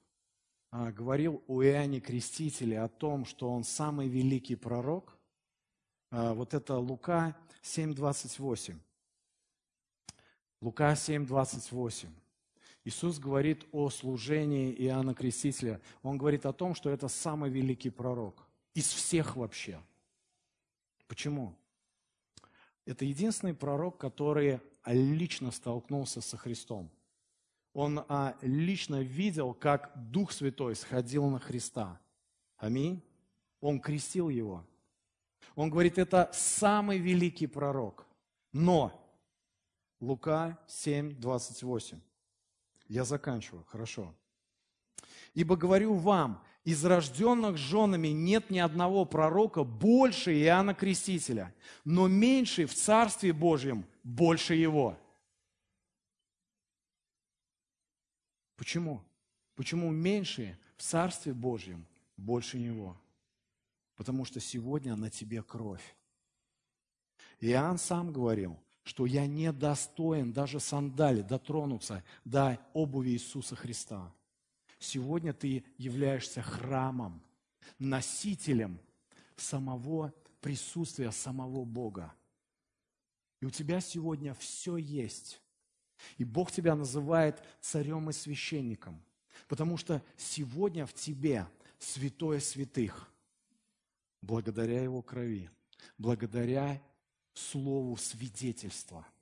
[0.70, 5.13] а, говорил у Иоанне Крестителе о том, что он самый великий пророк,
[6.14, 8.78] вот это Лука 7.28.
[10.60, 12.08] Лука 7.28.
[12.84, 15.80] Иисус говорит о служении Иоанна Крестителя.
[16.02, 19.80] Он говорит о том, что это самый великий пророк из всех вообще.
[21.08, 21.56] Почему?
[22.84, 26.90] Это единственный пророк, который лично столкнулся со Христом.
[27.72, 32.00] Он а, лично видел, как Дух Святой сходил на Христа.
[32.56, 33.02] Аминь.
[33.60, 34.64] Он крестил его.
[35.54, 38.06] Он говорит, это самый великий пророк.
[38.52, 39.00] Но
[40.00, 42.00] Лука 7, 28.
[42.88, 44.14] Я заканчиваю, хорошо.
[45.34, 52.66] Ибо говорю вам, из рожденных женами нет ни одного пророка больше Иоанна Крестителя, но меньше
[52.66, 54.98] в Царстве Божьем больше его.
[58.56, 59.02] Почему?
[59.56, 61.86] Почему меньше в Царстве Божьем
[62.16, 62.96] больше него?
[63.96, 65.96] Потому что сегодня на тебе кровь.
[67.40, 74.12] Иоанн сам говорил, что я не достоин даже сандали дотронуться до обуви Иисуса Христа.
[74.78, 77.22] Сегодня ты являешься храмом,
[77.78, 78.78] носителем
[79.36, 82.12] самого присутствия самого Бога.
[83.40, 85.40] И у тебя сегодня все есть.
[86.18, 89.02] И Бог тебя называет царем и священником,
[89.48, 91.46] потому что сегодня в тебе
[91.78, 93.10] святое святых,
[94.24, 95.50] благодаря Его крови,
[95.98, 96.82] благодаря
[97.34, 99.06] слову свидетельства–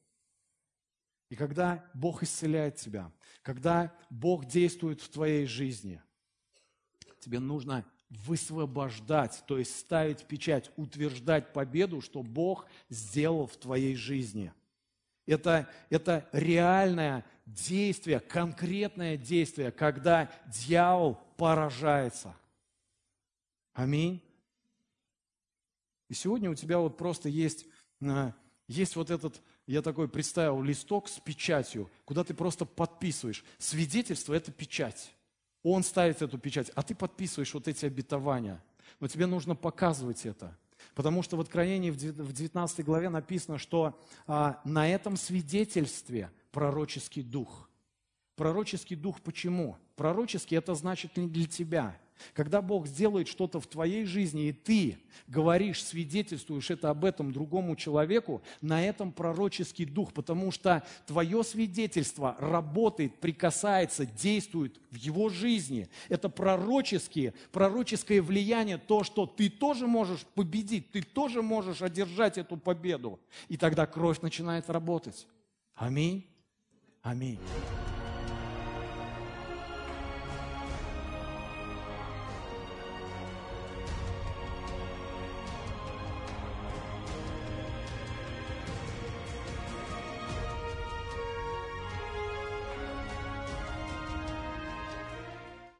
[1.32, 5.98] и когда Бог исцеляет тебя, когда Бог действует в твоей жизни,
[7.20, 14.52] тебе нужно высвобождать, то есть ставить печать, утверждать победу, что Бог сделал в твоей жизни.
[15.24, 22.36] Это, это реальное действие, конкретное действие, когда дьявол поражается.
[23.72, 24.22] Аминь.
[26.12, 27.64] И сегодня у тебя вот просто есть,
[28.02, 28.32] э,
[28.68, 33.42] есть вот этот я такой представил листок с печатью, куда ты просто подписываешь.
[33.56, 35.14] Свидетельство– это печать.
[35.62, 38.62] Он ставит эту печать, а ты подписываешь вот эти обетования.
[39.00, 40.54] Но тебе нужно показывать это.
[40.94, 47.70] Потому что в Откровении в 19 главе написано, что а, на этом свидетельстве пророческий дух.
[48.36, 49.78] Пророческий дух почему?
[49.96, 51.98] Пророческий это значит не для тебя.
[52.34, 57.76] Когда Бог сделает что-то в твоей жизни, и ты говоришь, свидетельствуешь это об этом другому
[57.76, 65.88] человеку, на этом пророческий дух, потому что твое свидетельство работает, прикасается, действует в его жизни.
[66.08, 72.56] Это пророческие, пророческое влияние, то, что ты тоже можешь победить, ты тоже можешь одержать эту
[72.56, 73.20] победу.
[73.48, 75.26] И тогда кровь начинает работать.
[75.74, 76.26] Аминь.
[77.02, 77.38] Аминь.